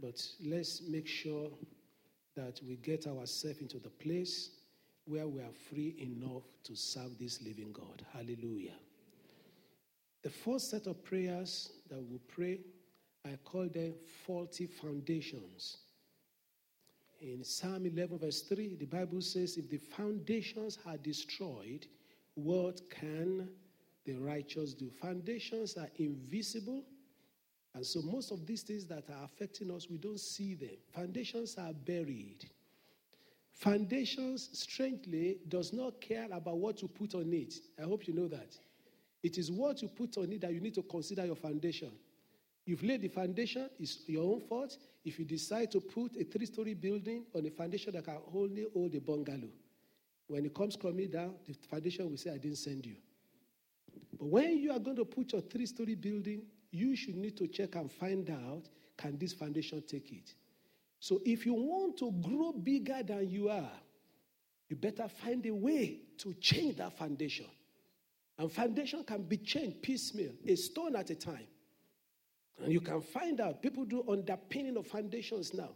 but 0.00 0.20
let's 0.44 0.82
make 0.88 1.06
sure 1.06 1.50
that 2.34 2.60
we 2.66 2.76
get 2.76 3.06
ourselves 3.06 3.60
into 3.60 3.78
the 3.78 3.90
place 3.90 4.50
where 5.04 5.26
we 5.26 5.40
are 5.40 5.52
free 5.68 5.94
enough 5.98 6.42
to 6.64 6.74
serve 6.74 7.18
this 7.18 7.42
living 7.42 7.72
God. 7.72 8.04
Hallelujah. 8.12 8.76
The 10.22 10.30
first 10.30 10.70
set 10.70 10.86
of 10.86 11.04
prayers 11.04 11.70
that 11.90 12.02
we 12.02 12.18
pray, 12.18 12.60
I 13.28 13.36
call 13.44 13.68
them 13.68 13.94
faulty 14.26 14.66
foundations. 14.66 15.78
In 17.20 17.44
Psalm 17.44 17.86
11, 17.86 18.18
verse 18.18 18.42
3, 18.42 18.76
the 18.76 18.86
Bible 18.86 19.20
says, 19.20 19.56
If 19.56 19.68
the 19.68 19.78
foundations 19.78 20.78
are 20.86 20.96
destroyed, 20.96 21.86
what 22.34 22.80
can 22.90 23.48
the 24.04 24.14
righteous 24.14 24.72
do? 24.72 24.90
Foundations 24.90 25.76
are 25.76 25.88
invisible, 25.96 26.84
And 27.74 27.84
so 27.86 28.00
most 28.02 28.32
of 28.32 28.46
these 28.46 28.62
things 28.62 28.86
that 28.86 29.04
are 29.10 29.24
affecting 29.24 29.70
us, 29.70 29.88
we 29.88 29.98
don't 29.98 30.18
see 30.20 30.54
them. 30.54 30.76
Foundations 30.92 31.56
are 31.58 31.72
buried. 31.72 32.44
Foundations, 33.52 34.48
strangely, 34.52 35.38
does 35.48 35.72
not 35.72 36.00
care 36.00 36.26
about 36.30 36.58
what 36.58 36.82
you 36.82 36.88
put 36.88 37.14
on 37.14 37.32
it. 37.32 37.54
I 37.78 37.82
hope 37.82 38.06
you 38.06 38.14
know 38.14 38.28
that. 38.28 38.56
It 39.22 39.36
is 39.38 39.50
what 39.50 39.82
you 39.82 39.88
put 39.88 40.16
on 40.16 40.32
it 40.32 40.40
that 40.40 40.52
you 40.52 40.60
need 40.60 40.74
to 40.74 40.82
consider 40.82 41.26
your 41.26 41.36
foundation. 41.36 41.90
You've 42.68 42.82
laid 42.82 43.00
the 43.00 43.08
foundation, 43.08 43.70
it's 43.80 44.00
your 44.06 44.30
own 44.30 44.40
fault. 44.40 44.76
If 45.02 45.18
you 45.18 45.24
decide 45.24 45.70
to 45.70 45.80
put 45.80 46.14
a 46.20 46.24
three 46.24 46.44
story 46.44 46.74
building 46.74 47.24
on 47.34 47.46
a 47.46 47.50
foundation 47.50 47.94
that 47.94 48.04
can 48.04 48.18
only 48.34 48.66
hold 48.74 48.94
a 48.94 49.00
bungalow, 49.00 49.48
when 50.26 50.44
it 50.44 50.54
comes 50.54 50.76
crumbling 50.76 51.08
down, 51.08 51.36
the 51.46 51.54
foundation 51.54 52.10
will 52.10 52.18
say, 52.18 52.28
I 52.28 52.36
didn't 52.36 52.58
send 52.58 52.84
you. 52.84 52.96
But 54.18 54.26
when 54.26 54.58
you 54.58 54.70
are 54.72 54.78
going 54.78 54.98
to 54.98 55.06
put 55.06 55.32
your 55.32 55.40
three 55.40 55.64
story 55.64 55.94
building, 55.94 56.42
you 56.70 56.94
should 56.94 57.16
need 57.16 57.38
to 57.38 57.46
check 57.46 57.74
and 57.74 57.90
find 57.90 58.28
out 58.28 58.68
can 58.98 59.16
this 59.16 59.32
foundation 59.32 59.82
take 59.88 60.12
it? 60.12 60.34
So 61.00 61.22
if 61.24 61.46
you 61.46 61.54
want 61.54 61.96
to 62.00 62.12
grow 62.20 62.52
bigger 62.52 63.02
than 63.02 63.30
you 63.30 63.48
are, 63.48 63.72
you 64.68 64.76
better 64.76 65.08
find 65.08 65.46
a 65.46 65.54
way 65.54 66.00
to 66.18 66.34
change 66.34 66.76
that 66.76 66.98
foundation. 66.98 67.46
And 68.36 68.52
foundation 68.52 69.04
can 69.04 69.22
be 69.22 69.38
changed 69.38 69.80
piecemeal, 69.80 70.32
a 70.46 70.54
stone 70.54 70.96
at 70.96 71.08
a 71.08 71.14
time. 71.14 71.46
And 72.62 72.72
you 72.72 72.80
can 72.80 73.00
find 73.00 73.40
out 73.40 73.62
people 73.62 73.84
do 73.84 74.04
underpinning 74.08 74.76
of 74.76 74.86
foundations 74.86 75.54
now. 75.54 75.70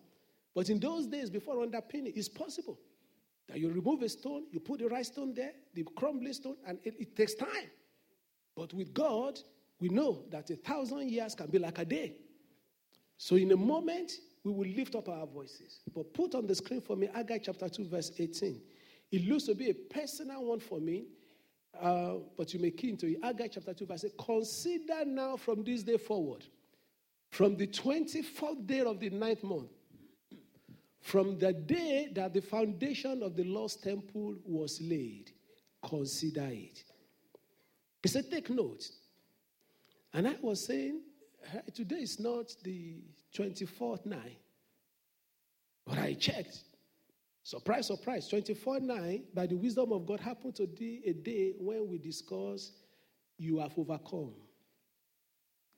But 0.54 0.68
in 0.68 0.80
those 0.80 1.06
days, 1.06 1.30
before 1.30 1.62
underpinning, 1.62 2.12
it's 2.14 2.28
possible 2.28 2.78
that 3.48 3.58
you 3.58 3.70
remove 3.70 4.02
a 4.02 4.08
stone, 4.08 4.44
you 4.50 4.60
put 4.60 4.80
the 4.80 4.88
right 4.88 5.04
stone 5.06 5.34
there, 5.34 5.52
the 5.74 5.84
crumbling 5.96 6.32
stone, 6.32 6.56
and 6.66 6.78
it, 6.84 6.94
it 6.98 7.16
takes 7.16 7.34
time. 7.34 7.70
But 8.56 8.72
with 8.74 8.92
God, 8.92 9.38
we 9.80 9.88
know 9.88 10.24
that 10.30 10.50
a 10.50 10.56
thousand 10.56 11.10
years 11.10 11.34
can 11.34 11.48
be 11.48 11.58
like 11.58 11.78
a 11.78 11.84
day. 11.84 12.16
So 13.16 13.36
in 13.36 13.52
a 13.52 13.56
moment, 13.56 14.12
we 14.44 14.52
will 14.52 14.68
lift 14.68 14.94
up 14.94 15.08
our 15.08 15.26
voices. 15.26 15.80
But 15.94 16.12
put 16.12 16.34
on 16.34 16.46
the 16.46 16.54
screen 16.54 16.80
for 16.80 16.96
me 16.96 17.08
Haggai 17.12 17.38
chapter 17.38 17.68
2, 17.68 17.86
verse 17.86 18.10
18. 18.18 18.60
It 19.12 19.28
looks 19.28 19.44
to 19.44 19.54
be 19.54 19.70
a 19.70 19.74
personal 19.74 20.44
one 20.44 20.60
for 20.60 20.80
me, 20.80 21.04
uh, 21.80 22.14
but 22.36 22.52
you 22.52 22.60
may 22.60 22.70
key 22.70 22.90
into 22.90 23.06
it. 23.06 23.18
Haggai 23.22 23.48
chapter 23.48 23.72
2, 23.72 23.86
verse 23.86 24.04
8. 24.04 24.12
Consider 24.18 25.04
now 25.06 25.36
from 25.36 25.62
this 25.62 25.82
day 25.82 25.96
forward 25.96 26.44
from 27.32 27.56
the 27.56 27.66
24th 27.66 28.66
day 28.66 28.80
of 28.80 29.00
the 29.00 29.08
ninth 29.08 29.42
month, 29.42 29.70
from 31.00 31.38
the 31.38 31.54
day 31.54 32.10
that 32.12 32.34
the 32.34 32.42
foundation 32.42 33.22
of 33.22 33.34
the 33.36 33.44
lost 33.44 33.82
temple 33.82 34.36
was 34.44 34.78
laid, 34.82 35.30
consider 35.82 36.46
it. 36.50 36.84
He 38.02 38.10
said, 38.10 38.30
Take 38.30 38.50
note. 38.50 38.86
And 40.12 40.28
I 40.28 40.36
was 40.42 40.66
saying, 40.66 41.00
today 41.74 42.02
is 42.02 42.20
not 42.20 42.54
the 42.64 42.96
24th 43.34 44.04
night. 44.04 44.38
But 45.86 45.98
I 45.98 46.12
checked. 46.12 46.58
Surprise, 47.44 47.86
surprise. 47.86 48.28
24 48.28 48.80
9, 48.80 49.22
by 49.32 49.46
the 49.46 49.56
wisdom 49.56 49.90
of 49.92 50.04
God, 50.04 50.20
happened 50.20 50.54
to 50.56 50.66
be 50.66 51.00
a 51.06 51.14
day 51.14 51.54
when 51.58 51.88
we 51.88 51.96
discuss 51.96 52.72
you 53.38 53.58
have 53.58 53.72
overcome 53.78 54.34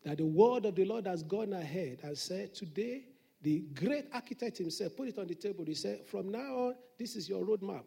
that 0.05 0.19
the 0.19 0.27
word 0.27 0.67
of 0.67 0.75
the 0.75 0.85
Lord 0.85 1.07
has 1.07 1.23
gone 1.23 1.53
ahead 1.53 2.01
and 2.03 2.17
said, 2.17 2.55
Today, 2.55 3.05
the 3.43 3.61
great 3.75 4.07
architect 4.13 4.59
himself 4.59 4.97
put 4.97 5.09
it 5.09 5.19
on 5.19 5.27
the 5.27 5.35
table. 5.35 5.65
He 5.67 5.75
said, 5.75 6.07
From 6.07 6.31
now 6.31 6.57
on, 6.57 6.75
this 6.99 7.17
is 7.17 7.29
your 7.29 7.45
roadmap. 7.45 7.85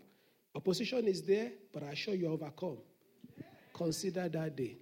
Opposition 0.56 1.08
is 1.08 1.22
there, 1.22 1.52
but 1.74 1.84
I 1.84 1.88
assure 1.88 2.16
you 2.16 2.28
overcome. 2.28 2.78
Consider 3.74 4.28
that 4.30 4.56
day. 4.56 4.78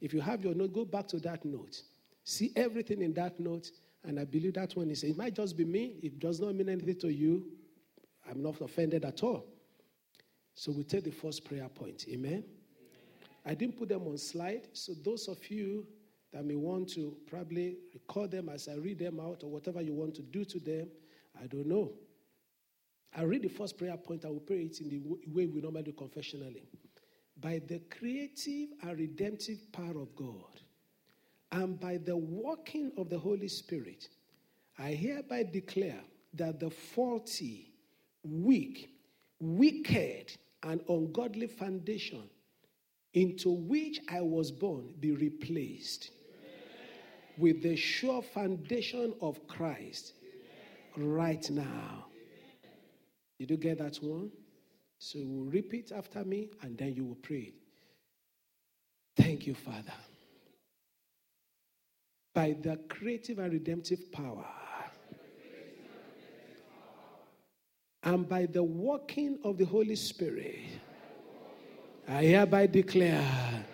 If 0.00 0.12
you 0.12 0.20
have 0.20 0.44
your 0.44 0.54
note, 0.54 0.74
go 0.74 0.84
back 0.84 1.08
to 1.08 1.18
that 1.20 1.44
note. 1.44 1.80
See 2.24 2.52
everything 2.56 3.00
in 3.00 3.14
that 3.14 3.40
note, 3.40 3.70
and 4.04 4.20
I 4.20 4.24
believe 4.24 4.54
that 4.54 4.76
one 4.76 4.90
is 4.90 5.02
it 5.02 5.16
might 5.16 5.34
just 5.34 5.56
be 5.56 5.64
me. 5.64 5.96
It 6.02 6.18
does 6.18 6.40
not 6.40 6.54
mean 6.54 6.68
anything 6.68 6.98
to 7.00 7.08
you. 7.08 7.46
I'm 8.28 8.42
not 8.42 8.60
offended 8.60 9.04
at 9.04 9.22
all. 9.22 9.46
So 10.54 10.72
we 10.72 10.84
take 10.84 11.04
the 11.04 11.10
first 11.10 11.44
prayer 11.44 11.68
point. 11.68 12.04
Amen. 12.10 12.44
I 13.46 13.54
didn't 13.54 13.78
put 13.78 13.88
them 13.88 14.06
on 14.06 14.18
slide, 14.18 14.68
so 14.72 14.92
those 15.02 15.28
of 15.28 15.50
you 15.50 15.86
that 16.34 16.44
may 16.44 16.56
want 16.56 16.88
to 16.88 17.16
probably 17.28 17.76
record 17.92 18.32
them 18.32 18.48
as 18.48 18.66
I 18.66 18.74
read 18.74 18.98
them 18.98 19.20
out 19.20 19.44
or 19.44 19.50
whatever 19.50 19.80
you 19.80 19.94
want 19.94 20.16
to 20.16 20.22
do 20.22 20.44
to 20.44 20.58
them. 20.58 20.88
I 21.40 21.46
don't 21.46 21.68
know. 21.68 21.92
I 23.16 23.22
read 23.22 23.42
the 23.42 23.48
first 23.48 23.78
prayer 23.78 23.96
point, 23.96 24.24
I 24.24 24.28
will 24.28 24.40
pray 24.40 24.62
it 24.62 24.80
in 24.80 24.88
the 24.88 25.00
way 25.32 25.46
we 25.46 25.60
normally 25.60 25.84
do 25.84 25.92
confessionally. 25.92 26.64
By 27.40 27.60
the 27.68 27.78
creative 27.88 28.70
and 28.82 28.98
redemptive 28.98 29.70
power 29.70 30.00
of 30.00 30.16
God, 30.16 30.60
and 31.52 31.78
by 31.78 31.98
the 31.98 32.16
working 32.16 32.90
of 32.98 33.10
the 33.10 33.18
Holy 33.18 33.46
Spirit, 33.46 34.08
I 34.76 34.88
hereby 34.88 35.44
declare 35.44 36.00
that 36.34 36.58
the 36.58 36.70
faulty, 36.70 37.72
weak, 38.24 38.90
wicked, 39.38 40.36
and 40.64 40.80
ungodly 40.88 41.46
foundation 41.46 42.24
into 43.12 43.50
which 43.50 44.00
I 44.10 44.20
was 44.20 44.50
born 44.50 44.94
be 44.98 45.12
replaced 45.12 46.10
with 47.36 47.62
the 47.62 47.76
sure 47.76 48.22
foundation 48.22 49.14
of 49.20 49.46
Christ 49.48 50.12
right 50.96 51.48
now. 51.50 52.06
Did 53.38 53.50
you 53.50 53.56
get 53.56 53.78
that 53.78 53.96
one? 53.96 54.30
So 54.98 55.18
you 55.18 55.28
will 55.28 55.50
repeat 55.50 55.92
after 55.92 56.24
me 56.24 56.50
and 56.62 56.78
then 56.78 56.94
you 56.94 57.04
will 57.04 57.16
pray. 57.16 57.52
Thank 59.16 59.46
you, 59.46 59.54
Father. 59.54 59.92
By 62.34 62.56
the 62.60 62.78
creative 62.88 63.38
and 63.38 63.52
redemptive 63.52 64.10
power 64.12 64.46
and 68.02 68.28
by 68.28 68.46
the 68.46 68.62
working 68.62 69.38
of 69.44 69.56
the 69.56 69.64
Holy 69.64 69.96
Spirit, 69.96 70.58
I 72.06 72.22
hereby 72.24 72.66
declare 72.66 73.64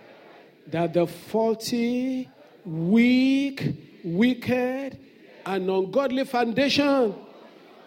that 0.69 0.95
the 0.95 1.07
faulty 1.07 2.29
weak, 2.65 4.01
wicked, 4.05 4.99
and 5.47 5.71
ungodly 5.71 6.25
foundation 6.25 7.15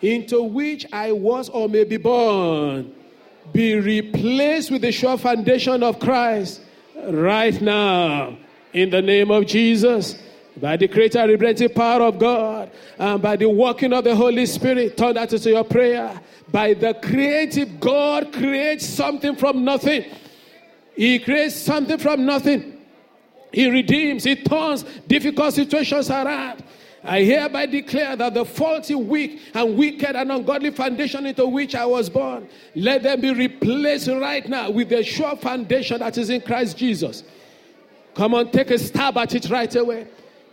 into 0.01 0.43
which 0.43 0.86
I 0.91 1.11
was 1.11 1.49
or 1.49 1.69
may 1.69 1.84
be 1.84 1.97
born 1.97 2.93
be 3.51 3.76
replaced 3.76 4.71
with 4.71 4.82
the 4.82 4.91
sure 4.91 5.17
foundation 5.17 5.84
of 5.84 5.99
Christ 5.99 6.61
right 7.09 7.59
now 7.61 8.38
in 8.71 8.89
the 8.89 9.01
name 9.01 9.32
of 9.32 9.45
Jesus. 9.45 10.17
By 10.55 10.78
the 10.78 10.88
greater 10.88 11.26
redemptive 11.28 11.74
power 11.74 12.03
of 12.03 12.19
God 12.19 12.71
and 12.99 13.21
by 13.21 13.36
the 13.36 13.49
working 13.49 13.91
of 13.91 14.03
the 14.03 14.15
Holy 14.15 14.45
Spirit, 14.45 14.95
turn 14.95 15.15
that 15.15 15.34
into 15.34 15.49
your 15.49 15.63
prayer. 15.63 16.21
By 16.51 16.76
the 16.76 16.93
creative 16.93 17.80
God 17.80 18.32
creates 18.32 18.86
something 18.86 19.36
from 19.36 19.65
nothing. 19.65 20.05
He 20.95 21.17
creates 21.17 21.55
something 21.55 21.97
from 21.97 22.26
nothing. 22.26 22.72
He 23.54 23.70
redeems, 23.70 24.24
He 24.24 24.36
turns 24.36 24.84
difficult 25.08 25.54
situations 25.54 26.10
around. 26.10 26.64
I 27.04 27.22
hereby 27.22 27.66
declare 27.66 28.16
that 28.16 28.34
the 28.34 28.45
faulty, 28.45 28.95
weak, 28.95 29.41
and 29.54 29.78
wicked 29.78 30.16
and 30.16 30.32
ungodly 30.32 30.72
foundation 30.72 31.26
into 31.26 31.45
which 31.45 31.76
I 31.76 31.86
was 31.86 32.10
born, 32.10 32.47
let 32.76 33.04
them 33.04 33.20
be 33.20 33.34
replaced 33.34 34.08
right 34.08 34.47
now 34.47 34.70
with 34.70 34.89
the 34.89 35.04
sure 35.04 35.36
foundation 35.36 35.99
that 35.99 36.18
is 36.18 36.30
in 36.30 36.41
Christ 36.41 36.78
Jesus. 36.78 37.24
Come 38.16 38.34
on, 38.34 38.51
take 38.51 38.72
a 38.72 38.78
stab 38.78 39.18
at 39.18 39.36
it 39.36 39.49
right 39.49 39.76
away. 39.76 40.08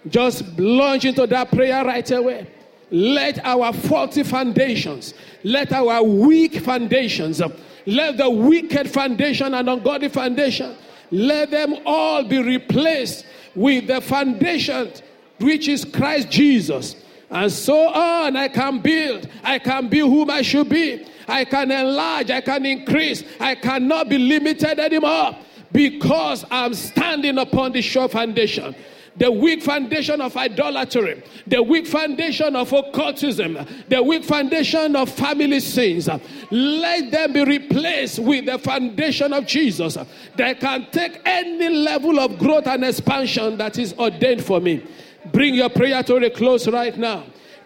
Just 0.09 0.59
launch 0.59 1.05
into 1.05 1.27
that 1.27 1.51
prayer 1.51 1.85
right 1.85 2.11
away. 2.11 2.49
Let 2.91 3.45
our 3.45 3.73
faulty 3.73 4.25
foundations, 4.25 5.15
let 5.45 5.73
our 5.73 6.03
weak 6.03 6.59
foundations, 6.61 7.41
let 7.87 8.17
the 8.17 8.29
wicked 8.29 8.91
foundation 8.91 9.55
and 9.55 9.71
ungodly 9.71 10.09
foundation 10.09 10.75
let 11.11 11.51
them 11.51 11.77
all 11.85 12.25
be 12.25 12.43
replaced 12.43 13.27
with 13.55 13.87
the 13.87 14.01
foundation 14.01 14.93
which 15.39 15.69
is 15.69 15.85
Christ 15.85 16.31
Jesus. 16.31 16.97
And 17.31 17.51
so 17.51 17.89
on, 17.89 18.37
I 18.37 18.49
can 18.49 18.81
build, 18.81 19.29
I 19.43 19.59
can 19.59 19.89
be 19.89 20.01
whom 20.01 20.31
I 20.31 20.43
should 20.43 20.69
be, 20.69 21.07
I 21.29 21.45
can 21.45 21.71
enlarge, 21.71 22.31
I 22.31 22.41
can 22.41 22.67
increase, 22.67 23.23
I 23.39 23.55
cannot 23.55 24.09
be 24.09 24.19
limited 24.19 24.79
anymore 24.79 25.37
because 25.73 26.45
I'm 26.51 26.75
standing 26.75 27.39
upon 27.39 27.73
the 27.73 27.83
sure 27.83 28.09
foundation 28.09 28.75
the 29.21 29.31
weak 29.31 29.63
foundation 29.63 30.23
of 30.23 30.35
idolatry, 30.35 31.23
the 31.47 31.63
weak 31.63 31.87
foundation 31.87 32.57
of 32.57 32.73
occultism, 32.73 33.59
the 33.89 34.03
weak 34.03 34.25
foundation 34.25 34.97
of 34.97 35.11
family 35.11 35.61
sins. 35.61 36.09
Let 36.51 37.11
them 37.11 37.35
be 37.35 37.45
replaced 37.45 38.19
with 38.19 38.47
the 38.47 38.59
foundation 38.59 39.35
of 39.35 39.47
Jesus 39.47 39.99
that 40.37 40.59
can 40.59 40.87
take 40.91 41.21
any 41.27 41.69
level 41.69 42.19
of 42.19 42.39
growth 42.39 42.67
and 42.67 42.83
expansion 42.83 43.59
that 43.59 43.79
is 43.79 43.93
ordained 43.99 44.43
for 44.43 44.59
me. 44.59 44.87
Bring 45.31 45.55
your 45.55 45.69
prayer 45.69 46.03
to 46.03 46.17
a 46.17 46.31
close 46.31 46.67
right 46.67 46.97
now. 46.97 47.25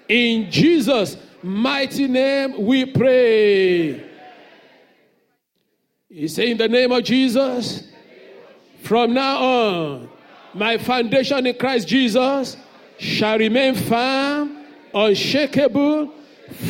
In 0.09 0.51
Jesus' 0.51 1.17
mighty 1.41 2.09
name 2.09 2.67
we 2.67 2.85
pray. 2.85 4.11
You 6.09 6.27
say, 6.27 6.51
In 6.51 6.59
the 6.59 6.69
name 6.69 6.91
of 6.91 7.05
Jesus, 7.05 7.85
from 8.83 9.15
now 9.15 9.39
on, 9.39 10.11
my 10.55 10.79
foundation 10.79 11.47
in 11.47 11.59
Christ 11.59 11.89
Jesus 11.89 12.57
shall 12.99 13.39
remain 13.39 13.75
firm, 13.75 14.65
unshakable, 14.95 16.13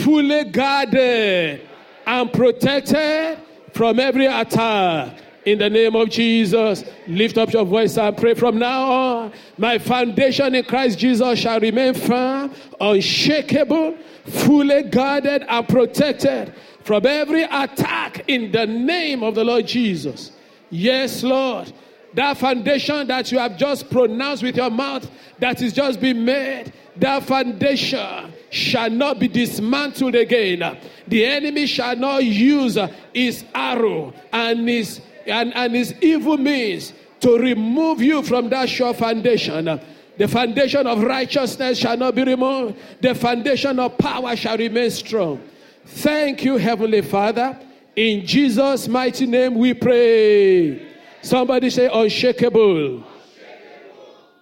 fully 0.03 0.45
guarded, 0.45 1.61
and 2.07 2.33
protected 2.33 3.39
from 3.73 4.01
every 4.01 4.27
attack. 4.27 5.19
In 5.45 5.59
the 5.59 5.69
name 5.69 5.95
of 5.95 6.09
Jesus, 6.09 6.85
lift 7.07 7.37
up 7.37 7.53
your 7.53 7.67
voice 7.67 7.99
and 7.99 8.17
pray 8.17 8.33
from 8.33 8.59
now 8.59 8.91
on. 8.91 9.33
My 9.59 9.77
foundation 9.77 10.55
in 10.55 10.65
Christ 10.65 10.99
Jesus 10.99 11.39
shall 11.39 11.61
remain 11.61 11.93
firm, 11.93 12.51
unshakable, 12.81 13.97
fully 14.25 14.85
guarded, 14.85 15.45
and 15.47 15.69
protected 15.69 16.55
from 16.83 17.05
every 17.05 17.43
attack 17.43 18.25
in 18.29 18.53
the 18.53 18.67
name 18.67 19.23
of 19.23 19.35
the 19.35 19.45
Lord 19.45 19.67
Jesus. 19.67 20.33
Yes, 20.71 21.23
Lord. 21.23 21.71
That 22.15 22.39
foundation 22.39 23.07
that 23.09 23.33
you 23.33 23.39
have 23.39 23.57
just 23.57 23.91
pronounced 23.91 24.43
with 24.43 24.57
your 24.57 24.71
mouth, 24.71 25.11
that 25.41 25.61
is 25.61 25.73
just 25.73 26.01
been 26.01 26.25
made, 26.25 26.73
that 26.97 27.25
foundation 27.25 28.33
shall 28.51 28.89
not 28.89 29.19
be 29.19 29.27
dismantled 29.27 30.15
again. 30.15 30.79
The 31.09 31.25
enemy 31.25 31.67
shall 31.67 31.97
not 31.97 32.25
use 32.25 32.79
his 33.13 33.45
arrow 33.55 34.13
and 34.33 34.69
his 34.69 35.01
and, 35.27 35.55
and 35.55 35.75
his 35.75 35.95
evil 36.01 36.37
means 36.37 36.93
to 37.21 37.39
remove 37.39 38.03
you 38.03 38.23
from 38.23 38.51
that 38.51 38.69
sure 38.69 38.95
foundation. 38.95 39.81
The 40.17 40.29
foundation 40.29 40.87
of 40.87 41.03
righteousness 41.03 41.79
shall 41.79 41.97
not 41.97 42.15
be 42.15 42.23
removed. 42.23 42.77
The 43.01 43.15
foundation 43.15 43.79
of 43.79 43.99
power 43.99 44.37
shall 44.37 44.57
remain 44.57 44.91
strong. 44.91 45.41
Thank 45.87 46.45
you, 46.45 46.57
Heavenly 46.57 47.03
Father. 47.03 47.59
In 47.97 48.27
Jesus' 48.27 48.87
mighty 48.87 49.27
name 49.27 49.55
we 49.55 49.75
pray. 49.75 50.94
Somebody 51.25 51.71
say 51.71 51.89
unshakable. 51.91 52.99
unshakable. 52.99 53.05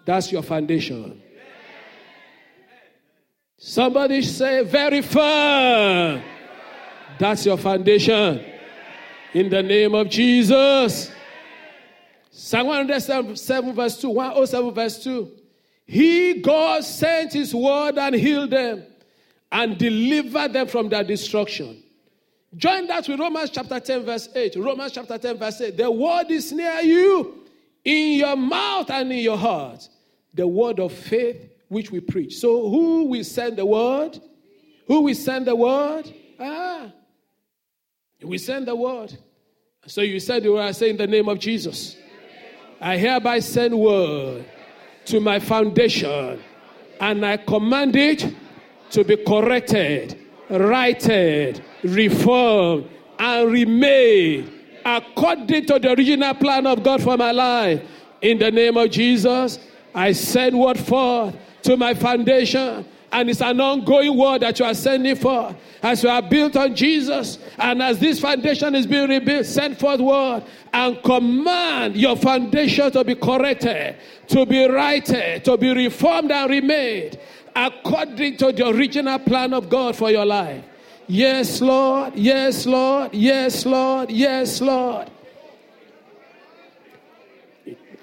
That's 0.05 0.33
your 0.33 0.43
foundation. 0.43 1.22
Somebody 3.57 4.20
say 4.22 4.64
very 4.64 5.01
firm. 5.01 6.20
That's 7.20 7.47
your 7.47 7.57
foundation. 7.57 8.45
In 9.33 9.49
the 9.49 9.62
name 9.62 9.95
of 9.95 10.11
Jesus. 10.11 11.12
Psalm 12.33 12.66
107 12.66 13.74
verse 13.74 14.01
2. 14.01 14.11
107 14.11 14.74
verse 14.74 15.05
2. 15.05 15.30
He, 15.87 16.41
God, 16.41 16.83
sent 16.83 17.33
his 17.33 17.55
word 17.55 17.97
and 17.97 18.16
healed 18.16 18.51
them 18.51 18.83
and 19.53 19.78
delivered 19.78 20.53
them 20.53 20.66
from 20.66 20.89
their 20.89 21.05
destruction. 21.05 21.82
Join 22.57 22.87
that 22.89 23.09
with 23.09 23.19
Romans 23.19 23.51
chapter 23.51 23.81
10, 23.81 24.05
verse 24.05 24.29
8. 24.35 24.57
Romans 24.57 24.93
chapter 24.93 25.17
10, 25.17 25.39
verse 25.39 25.61
8. 25.61 25.77
The 25.77 25.91
word 25.91 26.31
is 26.31 26.53
near 26.53 26.81
you, 26.81 27.45
in 27.85 28.19
your 28.19 28.37
mouth 28.37 28.91
and 28.91 29.11
in 29.13 29.19
your 29.19 29.39
heart. 29.39 29.89
The 30.35 30.47
word 30.47 30.79
of 30.79 30.93
faith 30.93 31.51
which 31.69 31.91
we 31.91 32.01
preach. 32.01 32.37
So, 32.37 32.69
who 32.69 33.05
will 33.05 33.25
send 33.25 33.57
the 33.57 33.65
word? 33.65 34.21
Who 34.87 35.03
will 35.03 35.15
send 35.15 35.47
the 35.47 35.57
word? 35.57 36.13
Ah, 36.39 36.93
we 38.23 38.39
send 38.39 38.67
the 38.67 38.77
word. 38.77 39.17
So 39.87 40.01
you 40.01 40.21
said 40.21 40.45
you 40.45 40.53
were 40.53 40.73
saying 40.73 40.97
the 40.97 41.07
name 41.07 41.29
of 41.29 41.39
Jesus. 41.39 41.97
I 42.81 42.97
hereby 42.97 43.41
send 43.41 43.79
word 43.79 44.45
to 45.07 45.21
my 45.21 45.39
foundation, 45.39 46.41
and 47.01 47.27
I 47.27 47.37
command 47.37 47.97
it 47.97 48.35
to 48.91 49.05
be 49.05 49.17
corrected, 49.17 50.19
righted, 50.51 51.65
reformed, 51.83 52.89
and 53.18 53.51
remade 53.53 54.53
according 54.85 55.66
to 55.66 55.78
the 55.78 55.93
original 55.93 56.35
plan 56.35 56.66
of 56.66 56.83
God 56.83 57.03
for 57.03 57.16
my 57.16 57.30
life. 57.30 57.83
In 58.20 58.39
the 58.39 58.51
name 58.51 58.76
of 58.76 58.91
Jesus, 58.91 59.59
I 59.95 60.12
send 60.12 60.59
word 60.59 60.78
forth 60.78 61.37
to 61.62 61.76
my 61.76 61.95
foundation 61.95 62.85
and 63.12 63.28
it's 63.28 63.43
an 63.43 63.61
ongoing 63.61 64.16
word 64.16 64.41
that 64.41 64.59
you 64.59 64.64
are 64.64 64.74
sending 64.74 65.16
for. 65.16 65.55
As 65.83 66.03
you 66.03 66.09
are 66.09 66.22
built 66.22 66.57
on 66.57 66.74
Jesus, 66.74 67.39
and 67.59 67.83
as 67.83 67.99
this 67.99 68.18
foundation 68.18 68.74
is 68.74 68.87
being 68.87 69.09
rebuilt, 69.09 69.45
send 69.45 69.78
forth 69.78 70.01
word 70.01 70.45
and 70.72 71.03
command 71.03 71.95
your 71.95 72.16
foundation 72.16 72.91
to 72.91 73.05
be 73.05 73.14
corrected, 73.14 73.97
to 74.28 74.47
be 74.47 74.66
righted, 74.66 75.45
to 75.45 75.59
be 75.59 75.74
reformed 75.74 76.33
and 76.33 76.51
remade 76.51 77.20
according 77.55 78.39
to 78.39 78.51
the 78.51 78.66
original 78.66 79.18
plan 79.18 79.53
of 79.53 79.68
God 79.68 79.95
for 79.95 80.11
your 80.11 80.24
life. 80.24 80.64
Yes, 81.07 81.61
Lord. 81.61 82.15
Yes, 82.15 82.67
Lord. 82.67 83.15
Yes, 83.15 83.67
Lord. 83.67 84.11
Yes, 84.11 84.61
Lord. 84.61 85.11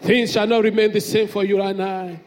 Things 0.01 0.31
shall 0.31 0.47
not 0.47 0.63
remain 0.63 0.91
the 0.91 1.01
same 1.01 1.27
for 1.27 1.43
you 1.43 1.61
and 1.61 1.81
I. 1.81 2.19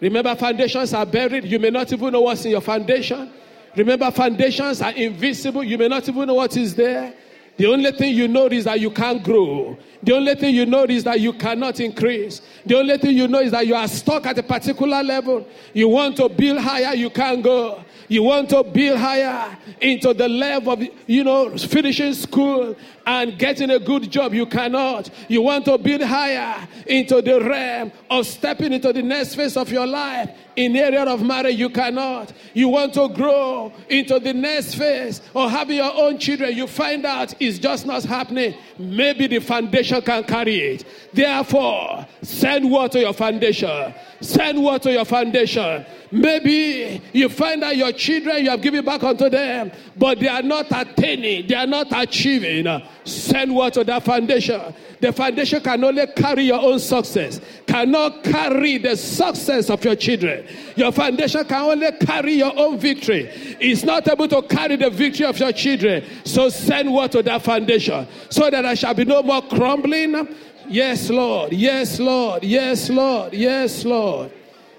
Remember, 0.00 0.34
foundations 0.36 0.92
are 0.94 1.06
buried. 1.06 1.44
You 1.44 1.58
may 1.58 1.70
not 1.70 1.92
even 1.92 2.12
know 2.12 2.20
what's 2.20 2.44
in 2.44 2.52
your 2.52 2.60
foundation. 2.60 3.30
Remember, 3.76 4.10
foundations 4.10 4.80
are 4.82 4.92
invisible. 4.92 5.64
You 5.64 5.78
may 5.78 5.88
not 5.88 6.08
even 6.08 6.26
know 6.26 6.34
what 6.34 6.56
is 6.56 6.74
there. 6.74 7.14
The 7.58 7.66
only 7.66 7.90
thing 7.90 8.14
you 8.14 8.28
know 8.28 8.46
is 8.46 8.64
that 8.64 8.78
you 8.78 8.90
can't 8.90 9.22
grow. 9.22 9.76
The 10.04 10.14
only 10.14 10.36
thing 10.36 10.54
you 10.54 10.64
know 10.64 10.84
is 10.84 11.02
that 11.02 11.18
you 11.20 11.32
cannot 11.32 11.80
increase. 11.80 12.40
The 12.64 12.78
only 12.78 12.96
thing 12.98 13.16
you 13.16 13.26
know 13.26 13.40
is 13.40 13.50
that 13.50 13.66
you 13.66 13.74
are 13.74 13.88
stuck 13.88 14.26
at 14.26 14.38
a 14.38 14.44
particular 14.44 15.02
level. 15.02 15.44
You 15.74 15.88
want 15.88 16.16
to 16.18 16.28
build 16.28 16.58
higher, 16.58 16.94
you 16.94 17.10
can't 17.10 17.42
go. 17.42 17.82
You 18.06 18.22
want 18.22 18.48
to 18.50 18.62
build 18.62 18.98
higher 18.98 19.58
into 19.80 20.14
the 20.14 20.28
level 20.28 20.72
of, 20.72 20.82
you 21.08 21.24
know, 21.24 21.58
finishing 21.58 22.14
school 22.14 22.76
and 23.08 23.38
getting 23.38 23.70
a 23.70 23.78
good 23.78 24.10
job. 24.10 24.34
You 24.34 24.44
cannot. 24.44 25.08
You 25.28 25.40
want 25.40 25.64
to 25.64 25.78
build 25.78 26.02
higher 26.02 26.68
into 26.86 27.22
the 27.22 27.40
realm 27.40 27.90
of 28.10 28.26
stepping 28.26 28.74
into 28.74 28.92
the 28.92 29.00
next 29.02 29.34
phase 29.34 29.56
of 29.56 29.72
your 29.72 29.86
life. 29.86 30.30
In 30.56 30.74
the 30.74 30.80
area 30.80 31.04
of 31.04 31.22
marriage, 31.22 31.56
you 31.56 31.70
cannot. 31.70 32.34
You 32.52 32.68
want 32.68 32.92
to 32.94 33.08
grow 33.08 33.72
into 33.88 34.18
the 34.18 34.34
next 34.34 34.74
phase 34.74 35.22
or 35.32 35.48
having 35.48 35.76
your 35.76 35.92
own 35.94 36.18
children. 36.18 36.54
You 36.54 36.66
find 36.66 37.06
out 37.06 37.32
it's 37.40 37.58
just 37.58 37.86
not 37.86 38.04
happening. 38.04 38.54
Maybe 38.78 39.26
the 39.26 39.38
foundation 39.38 40.02
can 40.02 40.24
carry 40.24 40.56
it. 40.56 40.84
Therefore, 41.14 42.06
send 42.20 42.70
water 42.70 42.98
to 42.98 43.00
your 43.00 43.14
foundation. 43.14 43.94
Send 44.20 44.64
word 44.64 44.82
to 44.82 44.92
your 44.92 45.04
foundation. 45.04 45.86
Maybe 46.10 47.02
you 47.12 47.28
find 47.28 47.62
that 47.62 47.76
your 47.76 47.92
children, 47.92 48.44
you 48.44 48.50
have 48.50 48.62
given 48.62 48.84
back 48.84 49.02
unto 49.04 49.28
them, 49.28 49.70
but 49.96 50.18
they 50.18 50.28
are 50.28 50.42
not 50.42 50.66
attaining, 50.70 51.46
they 51.46 51.54
are 51.54 51.66
not 51.66 51.86
achieving. 51.90 52.66
Send 53.04 53.54
word 53.54 53.74
to 53.74 53.84
that 53.84 54.02
foundation. 54.04 54.74
The 55.00 55.12
foundation 55.12 55.62
can 55.62 55.84
only 55.84 56.06
carry 56.08 56.44
your 56.44 56.60
own 56.60 56.80
success, 56.80 57.40
cannot 57.66 58.24
carry 58.24 58.78
the 58.78 58.96
success 58.96 59.70
of 59.70 59.84
your 59.84 59.94
children. 59.94 60.46
Your 60.74 60.90
foundation 60.90 61.44
can 61.44 61.62
only 61.62 61.92
carry 61.92 62.34
your 62.34 62.58
own 62.58 62.78
victory. 62.78 63.30
It's 63.60 63.84
not 63.84 64.08
able 64.08 64.26
to 64.28 64.42
carry 64.42 64.74
the 64.76 64.90
victory 64.90 65.26
of 65.26 65.38
your 65.38 65.52
children. 65.52 66.04
So 66.24 66.48
send 66.48 66.92
word 66.92 67.12
to 67.12 67.22
that 67.22 67.42
foundation 67.42 68.08
so 68.28 68.50
that 68.50 68.62
there 68.62 68.74
shall 68.74 68.94
be 68.94 69.04
no 69.04 69.22
more 69.22 69.42
crumbling. 69.42 70.34
Yes, 70.68 71.08
Lord. 71.10 71.52
Yes, 71.52 71.98
Lord. 71.98 72.44
Yes, 72.44 72.90
Lord. 72.90 73.32
Yes, 73.32 73.84
Lord. 73.84 74.32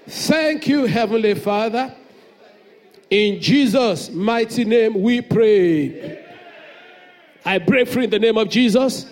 Thank 0.06 0.68
you, 0.68 0.86
Heavenly 0.86 1.34
Father. 1.34 1.94
In 3.10 3.40
Jesus' 3.40 4.10
mighty 4.10 4.64
name 4.64 5.02
we 5.02 5.20
pray. 5.20 6.24
I 7.44 7.58
break 7.58 7.88
free 7.88 8.04
in 8.04 8.10
the 8.10 8.18
name 8.18 8.38
of 8.38 8.48
Jesus. 8.48 9.06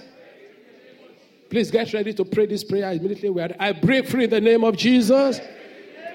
Please 1.50 1.70
get 1.70 1.92
ready 1.92 2.12
to 2.12 2.24
pray 2.24 2.46
this 2.46 2.62
prayer 2.62 2.92
immediately. 2.92 3.30
I 3.58 3.72
break 3.72 4.06
free 4.06 4.24
in 4.24 4.30
the 4.30 4.40
name 4.40 4.64
of 4.64 4.76
Jesus 4.76 5.40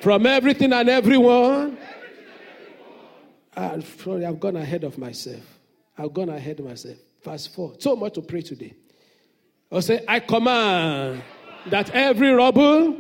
from 0.02 0.26
everything 0.26 0.72
and 0.72 0.88
everyone. 0.90 1.78
Ah, 3.56 3.76
sorry, 4.04 4.26
I've 4.26 4.40
gone 4.40 4.56
ahead 4.56 4.84
of 4.84 4.98
myself. 4.98 5.60
I've 5.98 6.14
gone 6.14 6.30
ahead 6.30 6.60
of 6.60 6.66
myself. 6.66 6.98
Verse 7.24 7.48
4. 7.48 7.76
So 7.80 7.96
much 7.96 8.14
to 8.14 8.22
pray 8.22 8.42
today. 8.42 8.74
I'll 9.74 9.82
say, 9.82 10.04
I 10.08 10.20
command 10.20 11.24
that 11.66 11.90
every 11.90 12.30
rubble 12.30 12.96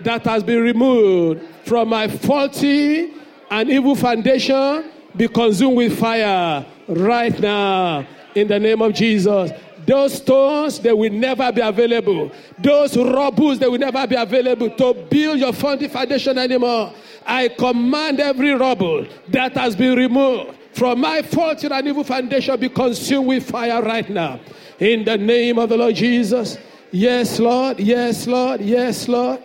that 0.00 0.24
has 0.24 0.42
been 0.42 0.62
removed 0.62 1.42
from 1.66 1.90
my 1.90 2.08
faulty 2.08 3.12
and 3.50 3.68
evil 3.68 3.94
foundation 3.94 4.90
be 5.14 5.28
consumed 5.28 5.76
with 5.76 5.98
fire 5.98 6.64
right 6.88 7.38
now 7.38 8.06
in 8.34 8.48
the 8.48 8.58
name 8.58 8.80
of 8.80 8.94
Jesus. 8.94 9.50
Those 9.86 10.14
stones, 10.14 10.80
they 10.80 10.92
will 10.94 11.12
never 11.12 11.52
be 11.52 11.60
available. 11.60 12.32
Those 12.58 12.96
rubbles, 12.96 13.58
they 13.58 13.68
will 13.68 13.78
never 13.78 14.06
be 14.06 14.16
available 14.16 14.70
to 14.70 14.94
build 14.94 15.38
your 15.38 15.52
faulty 15.52 15.86
foundation 15.86 16.38
anymore. 16.38 16.94
I 17.26 17.48
command 17.48 18.20
every 18.20 18.52
rubble 18.52 19.06
that 19.28 19.54
has 19.54 19.76
been 19.76 19.96
removed 19.96 20.55
from 20.76 21.00
my 21.00 21.22
faulty 21.22 21.68
and 21.68 21.88
evil 21.88 22.04
foundation 22.04 22.60
be 22.60 22.68
consumed 22.68 23.26
with 23.26 23.48
fire 23.48 23.82
right 23.82 24.10
now. 24.10 24.38
In 24.78 25.04
the 25.06 25.16
name 25.16 25.58
of 25.58 25.70
the 25.70 25.76
Lord 25.78 25.94
Jesus. 25.94 26.58
Yes, 26.90 27.40
Lord. 27.40 27.80
Yes, 27.80 28.26
Lord. 28.26 28.60
Yes, 28.60 29.08
Lord. 29.08 29.42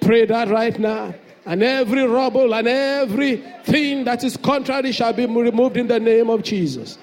Pray 0.00 0.26
that 0.26 0.48
right 0.48 0.78
now. 0.78 1.12
And 1.44 1.64
every 1.64 2.06
rubble 2.06 2.54
and 2.54 2.68
everything 2.68 4.04
that 4.04 4.22
is 4.22 4.36
contrary 4.36 4.92
shall 4.92 5.12
be 5.12 5.26
removed 5.26 5.76
in 5.76 5.88
the 5.88 5.98
name 5.98 6.30
of 6.30 6.44
Jesus. 6.44 6.98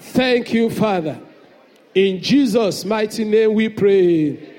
Thank 0.00 0.52
you, 0.52 0.68
Father. 0.68 1.20
In 1.94 2.20
Jesus' 2.20 2.84
mighty 2.84 3.24
name 3.24 3.54
we 3.54 3.68
pray. 3.68 4.54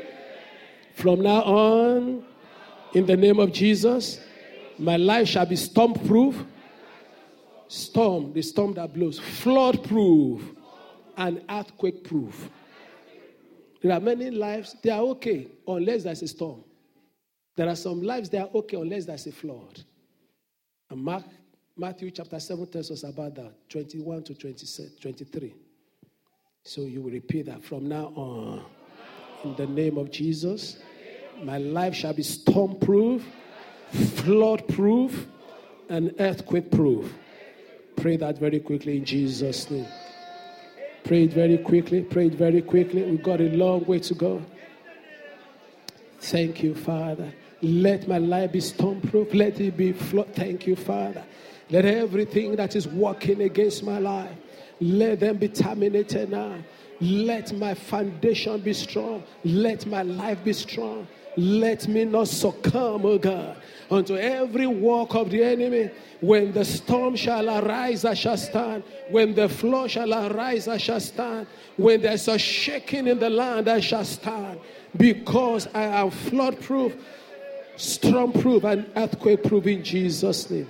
From 0.93 1.21
now 1.21 1.41
on, 1.43 2.23
in 2.93 3.05
the 3.05 3.17
name 3.17 3.39
of 3.39 3.51
Jesus, 3.51 4.21
My 4.79 4.95
life 4.95 5.27
shall 5.27 5.45
be 5.45 5.57
storm 5.57 5.93
proof. 5.93 6.41
Storm, 7.69 8.33
the 8.33 8.41
storm 8.41 8.73
that 8.73 8.91
blows, 8.93 9.19
flood 9.19 9.87
proof, 9.87 10.41
and 11.15 11.43
earthquake 11.49 12.03
proof. 12.03 12.49
There 13.81 13.93
are 13.93 13.99
many 13.99 14.31
lives, 14.31 14.75
they 14.81 14.89
are 14.89 15.01
okay 15.01 15.47
unless 15.67 16.03
there's 16.03 16.23
a 16.23 16.27
storm. 16.27 16.63
There 17.55 17.69
are 17.69 17.75
some 17.75 18.01
lives, 18.01 18.29
they 18.29 18.39
are 18.39 18.49
okay 18.55 18.77
unless 18.77 19.05
there's 19.05 19.27
a 19.27 19.31
flood. 19.31 19.83
And 20.89 21.03
Mark, 21.03 21.23
Matthew 21.77 22.09
chapter 22.09 22.39
7 22.39 22.65
tells 22.67 22.89
us 22.89 23.03
about 23.03 23.35
that 23.35 23.69
21 23.69 24.23
to 24.23 24.33
23. 24.33 25.53
So 26.63 26.81
you 26.81 27.01
will 27.01 27.11
repeat 27.11 27.45
that 27.45 27.63
from 27.63 27.87
now 27.87 28.07
on. 28.15 28.65
In 29.43 29.55
the 29.55 29.67
name 29.67 29.97
of 29.99 30.09
Jesus, 30.09 30.79
my 31.43 31.59
life 31.59 31.93
shall 31.93 32.13
be 32.13 32.23
storm 32.23 32.79
proof, 32.79 33.23
flood 33.91 34.67
proof, 34.67 35.27
and 35.87 36.15
earthquake 36.19 36.71
proof. 36.71 37.13
Pray 37.99 38.15
that 38.17 38.37
very 38.37 38.59
quickly 38.59 38.97
in 38.97 39.05
Jesus' 39.05 39.69
name. 39.69 39.87
Pray 41.03 41.23
it 41.23 41.33
very 41.33 41.57
quickly. 41.57 42.01
Pray 42.01 42.27
it 42.27 42.35
very 42.35 42.61
quickly. 42.61 43.03
We've 43.03 43.23
got 43.23 43.41
a 43.41 43.49
long 43.49 43.85
way 43.85 43.99
to 43.99 44.13
go. 44.13 44.41
Thank 46.21 46.63
you, 46.63 46.75
Father. 46.75 47.33
Let 47.61 48.07
my 48.07 48.17
life 48.17 48.53
be 48.53 48.61
storm 48.61 49.01
proof. 49.01 49.33
Let 49.33 49.59
it 49.59 49.75
be 49.75 49.91
flood. 49.91 50.29
Thank 50.33 50.65
you, 50.65 50.75
Father. 50.75 51.25
Let 51.69 51.85
everything 51.85 52.55
that 52.55 52.75
is 52.75 52.87
working 52.87 53.41
against 53.41 53.83
my 53.83 53.99
life, 53.99 54.35
let 54.79 55.19
them 55.19 55.37
be 55.37 55.49
terminated 55.49 56.31
now. 56.31 56.55
Let 57.01 57.53
my 57.53 57.73
foundation 57.73 58.61
be 58.61 58.73
strong. 58.73 59.23
Let 59.43 59.85
my 59.85 60.03
life 60.03 60.43
be 60.43 60.53
strong. 60.53 61.07
Let 61.39 61.87
me 61.87 62.03
not 62.03 62.27
succumb, 62.27 63.05
O 63.05 63.17
God, 63.17 63.55
unto 63.89 64.17
every 64.17 64.67
work 64.67 65.15
of 65.15 65.31
the 65.31 65.41
enemy. 65.41 65.89
When 66.19 66.51
the 66.51 66.65
storm 66.65 67.15
shall 67.15 67.47
arise, 67.47 68.03
I 68.03 68.13
shall 68.13 68.35
stand. 68.35 68.83
When 69.09 69.33
the 69.33 69.47
flood 69.47 69.91
shall 69.91 70.13
arise, 70.13 70.67
I 70.67 70.75
shall 70.75 70.99
stand. 70.99 71.47
When 71.77 72.01
there's 72.01 72.27
a 72.27 72.37
shaking 72.37 73.07
in 73.07 73.19
the 73.19 73.29
land, 73.29 73.69
I 73.69 73.79
shall 73.79 74.03
stand. 74.03 74.59
Because 74.97 75.69
I 75.73 75.83
am 75.83 76.11
flood 76.11 76.59
proof, 76.59 76.93
storm 77.77 78.33
proof, 78.33 78.65
and 78.65 78.85
earthquake 78.97 79.41
proof 79.45 79.65
in 79.65 79.81
Jesus' 79.81 80.49
name. 80.49 80.69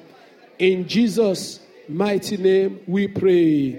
In 0.59 0.87
Jesus' 0.87 1.61
mighty 1.87 2.37
name, 2.37 2.81
we 2.85 3.07
pray. 3.07 3.73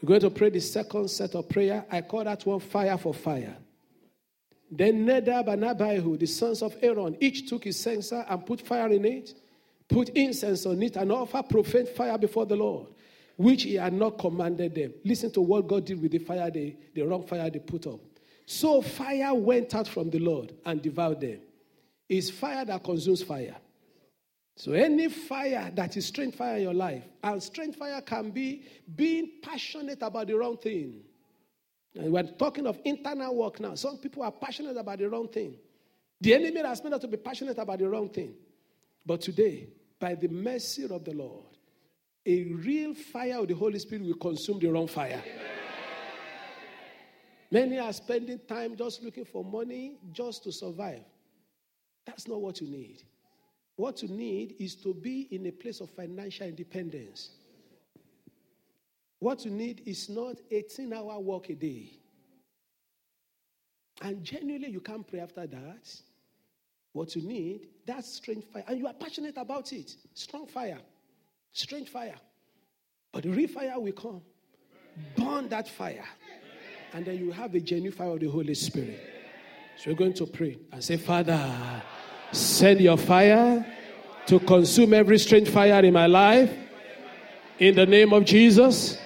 We're 0.00 0.08
going 0.08 0.20
to 0.20 0.30
pray 0.30 0.48
the 0.48 0.60
second 0.60 1.10
set 1.10 1.34
of 1.34 1.46
prayer. 1.46 1.84
I 1.92 2.00
call 2.00 2.24
that 2.24 2.46
one 2.46 2.60
fire 2.60 2.96
for 2.96 3.12
fire. 3.12 3.56
Then 4.70 5.04
Nadab 5.04 5.48
and 5.48 5.64
Abihu, 5.64 6.16
the 6.16 6.26
sons 6.26 6.62
of 6.62 6.76
Aaron, 6.82 7.16
each 7.20 7.48
took 7.48 7.64
his 7.64 7.78
censer 7.78 8.24
and 8.28 8.44
put 8.44 8.60
fire 8.60 8.88
in 8.88 9.04
it, 9.04 9.34
put 9.88 10.08
incense 10.10 10.66
on 10.66 10.82
it, 10.82 10.96
and 10.96 11.12
offer 11.12 11.42
profane 11.42 11.86
fire 11.86 12.18
before 12.18 12.46
the 12.46 12.56
Lord, 12.56 12.88
which 13.36 13.62
he 13.62 13.74
had 13.74 13.92
not 13.92 14.18
commanded 14.18 14.74
them. 14.74 14.92
Listen 15.04 15.30
to 15.32 15.40
what 15.40 15.68
God 15.68 15.84
did 15.84 16.02
with 16.02 16.10
the 16.10 16.18
fire, 16.18 16.50
they, 16.50 16.76
the 16.94 17.02
wrong 17.02 17.24
fire 17.24 17.48
they 17.48 17.60
put 17.60 17.86
up. 17.86 18.00
So 18.44 18.82
fire 18.82 19.34
went 19.34 19.74
out 19.74 19.88
from 19.88 20.10
the 20.10 20.18
Lord 20.18 20.52
and 20.64 20.82
devoured 20.82 21.20
them. 21.20 21.40
It's 22.08 22.30
fire 22.30 22.64
that 22.64 22.82
consumes 22.82 23.22
fire. 23.22 23.56
So 24.56 24.72
any 24.72 25.08
fire 25.08 25.70
that 25.74 25.96
is 25.96 26.06
strange 26.06 26.34
fire 26.34 26.56
in 26.56 26.62
your 26.62 26.74
life, 26.74 27.04
and 27.22 27.42
strange 27.42 27.76
fire 27.76 28.00
can 28.00 28.30
be 28.30 28.64
being 28.94 29.32
passionate 29.42 29.98
about 30.00 30.28
the 30.28 30.34
wrong 30.34 30.56
thing. 30.56 31.02
And 31.98 32.12
we're 32.12 32.22
talking 32.22 32.66
of 32.66 32.78
internal 32.84 33.34
work 33.34 33.58
now. 33.60 33.74
Some 33.74 33.98
people 33.98 34.22
are 34.22 34.32
passionate 34.32 34.76
about 34.76 34.98
the 34.98 35.08
wrong 35.08 35.28
thing. 35.28 35.56
The 36.20 36.34
enemy 36.34 36.62
has 36.62 36.82
made 36.82 36.92
us 36.92 37.00
to 37.00 37.08
be 37.08 37.16
passionate 37.16 37.58
about 37.58 37.78
the 37.78 37.88
wrong 37.88 38.08
thing. 38.08 38.34
But 39.04 39.20
today, 39.20 39.68
by 39.98 40.14
the 40.14 40.28
mercy 40.28 40.84
of 40.84 41.04
the 41.04 41.12
Lord, 41.12 41.44
a 42.24 42.44
real 42.44 42.94
fire 42.94 43.38
of 43.38 43.48
the 43.48 43.54
Holy 43.54 43.78
Spirit 43.78 44.04
will 44.04 44.14
consume 44.14 44.58
the 44.58 44.68
wrong 44.68 44.88
fire. 44.88 45.22
Many 47.50 47.78
are 47.78 47.92
spending 47.92 48.40
time 48.48 48.76
just 48.76 49.02
looking 49.02 49.24
for 49.24 49.44
money 49.44 49.98
just 50.12 50.42
to 50.44 50.52
survive. 50.52 51.04
That's 52.04 52.26
not 52.26 52.40
what 52.40 52.60
you 52.60 52.68
need. 52.68 53.02
What 53.76 54.02
you 54.02 54.08
need 54.08 54.56
is 54.58 54.74
to 54.76 54.94
be 54.94 55.28
in 55.30 55.46
a 55.46 55.52
place 55.52 55.80
of 55.80 55.90
financial 55.90 56.46
independence. 56.46 57.30
What 59.18 59.44
you 59.44 59.50
need 59.50 59.82
is 59.86 60.08
not 60.08 60.36
18 60.50 60.92
hour 60.92 61.18
work 61.18 61.48
a 61.48 61.54
day. 61.54 61.90
And 64.02 64.22
genuinely, 64.22 64.68
you 64.68 64.80
can't 64.80 65.06
pray 65.06 65.20
after 65.20 65.46
that. 65.46 66.02
What 66.92 67.16
you 67.16 67.22
need, 67.22 67.68
that's 67.86 68.14
strange 68.14 68.44
fire. 68.44 68.64
And 68.68 68.78
you 68.78 68.86
are 68.86 68.92
passionate 68.92 69.36
about 69.36 69.72
it. 69.72 69.94
Strong 70.14 70.48
fire. 70.48 70.78
Strange 71.52 71.88
fire. 71.88 72.16
But 73.12 73.22
the 73.22 73.30
real 73.30 73.48
fire 73.48 73.78
will 73.80 73.92
come. 73.92 74.20
Burn 75.16 75.48
that 75.48 75.68
fire. 75.68 76.04
And 76.92 77.04
then 77.06 77.18
you 77.18 77.32
have 77.32 77.54
a 77.54 77.60
genuine 77.60 77.92
fire 77.92 78.10
of 78.10 78.20
the 78.20 78.28
Holy 78.28 78.54
Spirit. 78.54 79.00
So 79.78 79.90
we're 79.90 79.96
going 79.96 80.14
to 80.14 80.26
pray 80.26 80.58
and 80.72 80.82
say, 80.82 80.96
Father, 80.96 81.82
send 82.32 82.80
your 82.80 82.96
fire 82.96 83.64
to 84.26 84.40
consume 84.40 84.94
every 84.94 85.18
strange 85.18 85.48
fire 85.48 85.84
in 85.84 85.92
my 85.92 86.06
life. 86.06 86.52
In 87.58 87.74
the 87.74 87.86
name 87.86 88.12
of 88.12 88.24
Jesus 88.24 88.98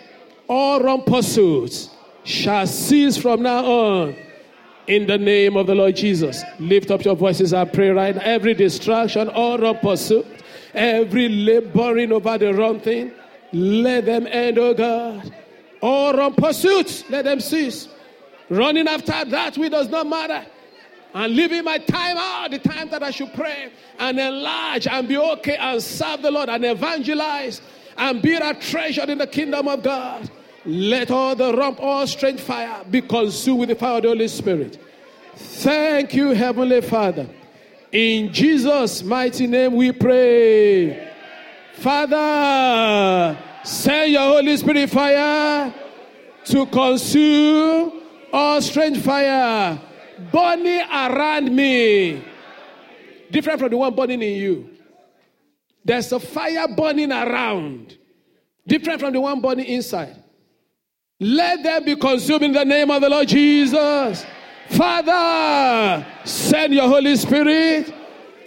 all 0.51 0.81
wrong 0.81 1.05
pursuits 1.05 1.91
shall 2.25 2.67
cease 2.67 3.17
from 3.17 3.41
now 3.43 3.65
on. 3.65 4.17
In 4.89 5.07
the 5.07 5.17
name 5.17 5.57
of 5.57 5.69
the 5.69 5.75
Lord 5.77 5.95
Jesus. 5.95 6.43
Lift 6.59 6.91
up 6.91 7.05
your 7.05 7.15
voices 7.15 7.53
and 7.53 7.73
pray 7.73 7.91
right 7.91 8.17
now. 8.17 8.23
Every 8.23 8.55
distraction, 8.55 9.29
all 9.29 9.57
wrong 9.59 9.79
pursuit, 9.79 10.27
every 10.75 11.29
laboring 11.29 12.11
over 12.11 12.37
the 12.37 12.53
wrong 12.53 12.81
thing, 12.81 13.13
let 13.53 14.07
them 14.07 14.27
end, 14.27 14.59
oh 14.59 14.75
God. 14.75 15.33
All 15.81 16.15
wrong 16.15 16.35
pursuits, 16.35 17.09
let 17.09 17.27
them 17.27 17.39
cease. 17.39 17.89
Running 18.49 18.89
after 18.89 19.25
that 19.27 19.57
which 19.57 19.71
does 19.71 19.89
not 19.89 20.09
matter. 20.09 20.45
And 21.15 21.37
leaving 21.37 21.63
my 21.63 21.79
time 21.79 22.17
out, 22.17 22.51
the 22.51 22.59
time 22.59 22.91
that 22.91 23.05
I 23.05 23.13
should 23.13 23.33
pray 23.35 23.71
and 24.01 24.19
enlarge 24.19 24.89
and 24.89 25.07
be 25.07 25.17
okay 25.17 25.57
and 25.57 25.81
serve 25.81 26.23
the 26.23 26.33
Lord 26.33 26.49
and 26.49 26.65
evangelize 26.65 27.63
and 27.97 28.21
be 28.21 28.35
a 28.35 28.55
treasure 28.55 29.09
in 29.09 29.19
the 29.19 29.27
kingdom 29.29 29.69
of 29.69 29.85
God. 29.85 30.29
Let 30.65 31.11
all 31.11 31.35
the 31.35 31.55
rump, 31.55 31.81
all 31.81 32.07
strange 32.07 32.41
fire 32.41 32.85
be 32.91 33.01
consumed 33.01 33.61
with 33.61 33.69
the 33.71 33.75
fire 33.75 33.97
of 33.97 34.03
the 34.03 34.09
Holy 34.09 34.29
Spirit. 34.29 34.79
Thank 35.35 36.15
you, 36.15 36.31
Heavenly 36.31 36.83
Father. 36.83 37.29
In 37.91 38.33
Jesus' 38.33 39.03
mighty 39.03 39.47
name 39.47 39.75
we 39.75 39.91
pray. 39.93 41.09
Father, 41.75 43.39
send 43.65 44.13
your 44.13 44.23
Holy 44.23 44.57
Spirit 44.57 44.91
fire 44.91 45.75
to 46.45 46.67
consume 46.67 48.03
all 48.33 48.61
strange 48.61 48.99
fire 48.99 49.81
burning 50.31 50.81
around 50.81 51.55
me. 51.55 52.23
Different 53.31 53.61
from 53.61 53.71
the 53.71 53.77
one 53.77 53.95
burning 53.95 54.23
in 54.23 54.37
you. 54.37 54.71
There's 55.85 56.13
a 56.13 56.21
fire 56.21 56.69
burning 56.69 57.11
around, 57.11 57.97
different 58.67 59.01
from 59.01 59.15
the 59.15 59.21
one 59.21 59.41
burning 59.41 59.67
inside. 59.67 60.20
Let 61.21 61.63
them 61.63 61.85
be 61.85 61.97
consumed 61.97 62.45
in 62.45 62.53
the 62.53 62.65
name 62.65 62.91
of 62.91 63.03
the 63.03 63.11
Lord 63.11 63.29
Jesus. 63.29 64.25
Father, 64.71 66.07
send 66.25 66.73
your 66.73 66.89
Holy 66.89 67.15
Spirit 67.17 67.93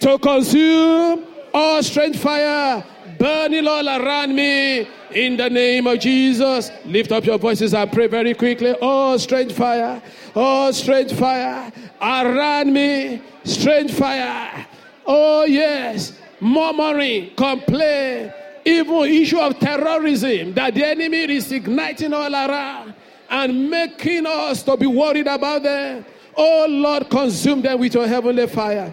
to 0.00 0.18
consume 0.18 1.24
all 1.52 1.82
strange 1.84 2.16
fire 2.18 2.84
burning 3.16 3.68
all 3.68 3.88
around 3.88 4.34
me 4.34 4.88
in 5.12 5.36
the 5.36 5.48
name 5.48 5.86
of 5.86 6.00
Jesus. 6.00 6.72
Lift 6.84 7.12
up 7.12 7.24
your 7.24 7.38
voices 7.38 7.74
and 7.74 7.92
pray 7.92 8.08
very 8.08 8.34
quickly. 8.34 8.74
Oh, 8.82 9.16
strange 9.18 9.52
fire, 9.52 10.02
oh, 10.34 10.72
strange 10.72 11.12
fire 11.12 11.72
around 12.00 12.72
me, 12.72 13.22
strange 13.44 13.92
fire. 13.92 14.66
Oh, 15.06 15.44
yes, 15.44 16.18
murmuring, 16.40 17.30
complain 17.36 18.32
even 18.64 19.04
issue 19.04 19.38
of 19.38 19.58
terrorism 19.58 20.54
that 20.54 20.74
the 20.74 20.84
enemy 20.86 21.36
is 21.36 21.52
igniting 21.52 22.12
all 22.12 22.32
around 22.32 22.94
and 23.28 23.70
making 23.70 24.26
us 24.26 24.62
to 24.62 24.76
be 24.76 24.86
worried 24.86 25.26
about 25.26 25.62
them. 25.62 26.04
Oh 26.36 26.66
Lord, 26.68 27.08
consume 27.10 27.62
them 27.62 27.78
with 27.78 27.94
your 27.94 28.06
heavenly 28.06 28.46
fire. 28.46 28.92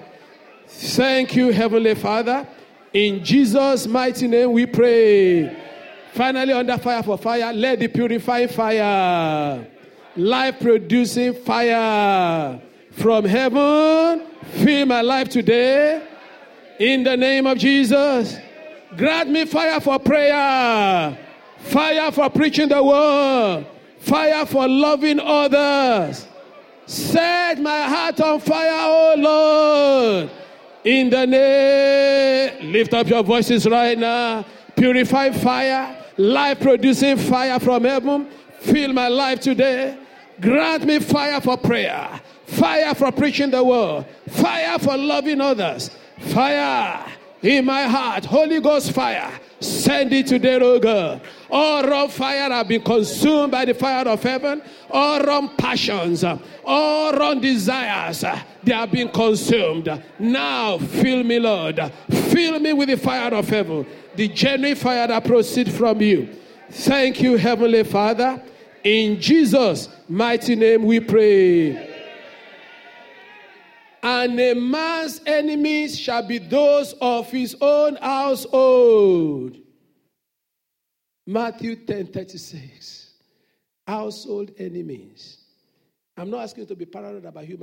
Thank 0.67 1.35
you, 1.35 1.51
Heavenly 1.51 1.95
Father. 1.95 2.47
In 2.93 3.23
Jesus' 3.23 3.87
mighty 3.87 4.27
name 4.27 4.51
we 4.51 4.65
pray. 4.65 5.55
Finally, 6.13 6.53
under 6.53 6.77
fire 6.77 7.03
for 7.03 7.17
fire, 7.17 7.53
let 7.53 7.79
the 7.79 7.87
purifying 7.87 8.47
fire, 8.47 9.65
life 10.15 10.59
producing 10.59 11.33
fire 11.33 12.61
from 12.91 13.25
heaven 13.25 14.27
fill 14.43 14.85
my 14.85 15.01
life 15.01 15.29
today. 15.29 16.05
In 16.79 17.03
the 17.03 17.15
name 17.15 17.47
of 17.47 17.57
Jesus. 17.57 18.37
Grant 18.97 19.29
me 19.29 19.45
fire 19.45 19.79
for 19.79 19.99
prayer, 19.99 21.17
fire 21.59 22.11
for 22.11 22.29
preaching 22.29 22.67
the 22.67 22.83
word, 22.83 23.65
fire 23.99 24.45
for 24.45 24.67
loving 24.67 25.19
others. 25.19 26.27
Set 26.85 27.59
my 27.61 27.83
heart 27.83 28.19
on 28.19 28.39
fire, 28.41 28.69
oh 28.71 29.15
Lord. 29.17 30.31
In 30.83 31.09
the 31.09 31.25
name, 31.25 32.71
lift 32.73 32.93
up 32.93 33.07
your 33.07 33.23
voices 33.23 33.65
right 33.67 33.97
now. 33.97 34.43
Purify 34.75 35.29
fire, 35.31 35.95
life 36.17 36.59
producing 36.59 37.15
fire 37.15 37.59
from 37.59 37.85
heaven. 37.85 38.27
Fill 38.59 38.91
my 38.91 39.07
life 39.07 39.39
today. 39.39 39.97
Grant 40.41 40.85
me 40.85 40.99
fire 40.99 41.39
for 41.39 41.55
prayer, 41.55 42.19
fire 42.45 42.93
for 42.93 43.11
preaching 43.11 43.51
the 43.51 43.63
word, 43.63 44.05
fire 44.27 44.77
for 44.79 44.97
loving 44.97 45.39
others, 45.39 45.91
fire 46.17 47.05
in 47.41 47.65
my 47.65 47.83
heart. 47.83 48.25
Holy 48.25 48.59
Ghost 48.59 48.91
fire. 48.91 49.31
Send 49.59 50.11
it 50.13 50.27
today, 50.27 50.57
oh 50.61 50.79
God. 50.79 51.21
All 51.49 51.83
wrong 51.83 52.09
fire 52.09 52.49
have 52.49 52.67
been 52.67 52.81
consumed 52.81 53.51
by 53.51 53.65
the 53.65 53.73
fire 53.73 54.07
of 54.07 54.21
heaven. 54.23 54.61
All 54.89 55.21
wrong 55.21 55.55
passions, 55.55 56.23
all 56.65 57.13
wrong 57.13 57.39
desires, 57.39 58.25
they 58.63 58.73
have 58.73 58.91
been 58.91 59.09
consumed. 59.09 60.03
Now, 60.17 60.77
fill 60.77 61.23
me, 61.23 61.39
Lord. 61.39 61.79
Fill 62.09 62.59
me 62.59 62.73
with 62.73 62.89
the 62.89 62.97
fire 62.97 63.33
of 63.33 63.47
heaven, 63.47 63.85
the 64.15 64.27
genuine 64.29 64.75
fire 64.75 65.07
that 65.07 65.23
proceeds 65.23 65.75
from 65.77 66.01
you. 66.01 66.29
Thank 66.71 67.21
you, 67.21 67.37
Heavenly 67.37 67.83
Father. 67.83 68.41
In 68.83 69.21
Jesus' 69.21 69.89
mighty 70.09 70.55
name 70.55 70.83
we 70.85 70.99
pray. 70.99 71.90
And 74.03 74.39
a 74.39 74.53
man's 74.55 75.21
enemies 75.25 75.99
shall 75.99 76.25
be 76.25 76.39
those 76.39 76.93
of 77.01 77.29
his 77.29 77.55
own 77.61 77.97
household. 77.97 79.57
Matthew 81.27 81.75
10 81.75 82.07
36. 82.07 83.13
Household 83.87 84.51
enemies. 84.57 85.37
I'm 86.17 86.29
not 86.29 86.41
asking 86.41 86.63
you 86.63 86.67
to 86.67 86.75
be 86.75 86.85
paranoid 86.85 87.25
about 87.25 87.45
human 87.45 87.59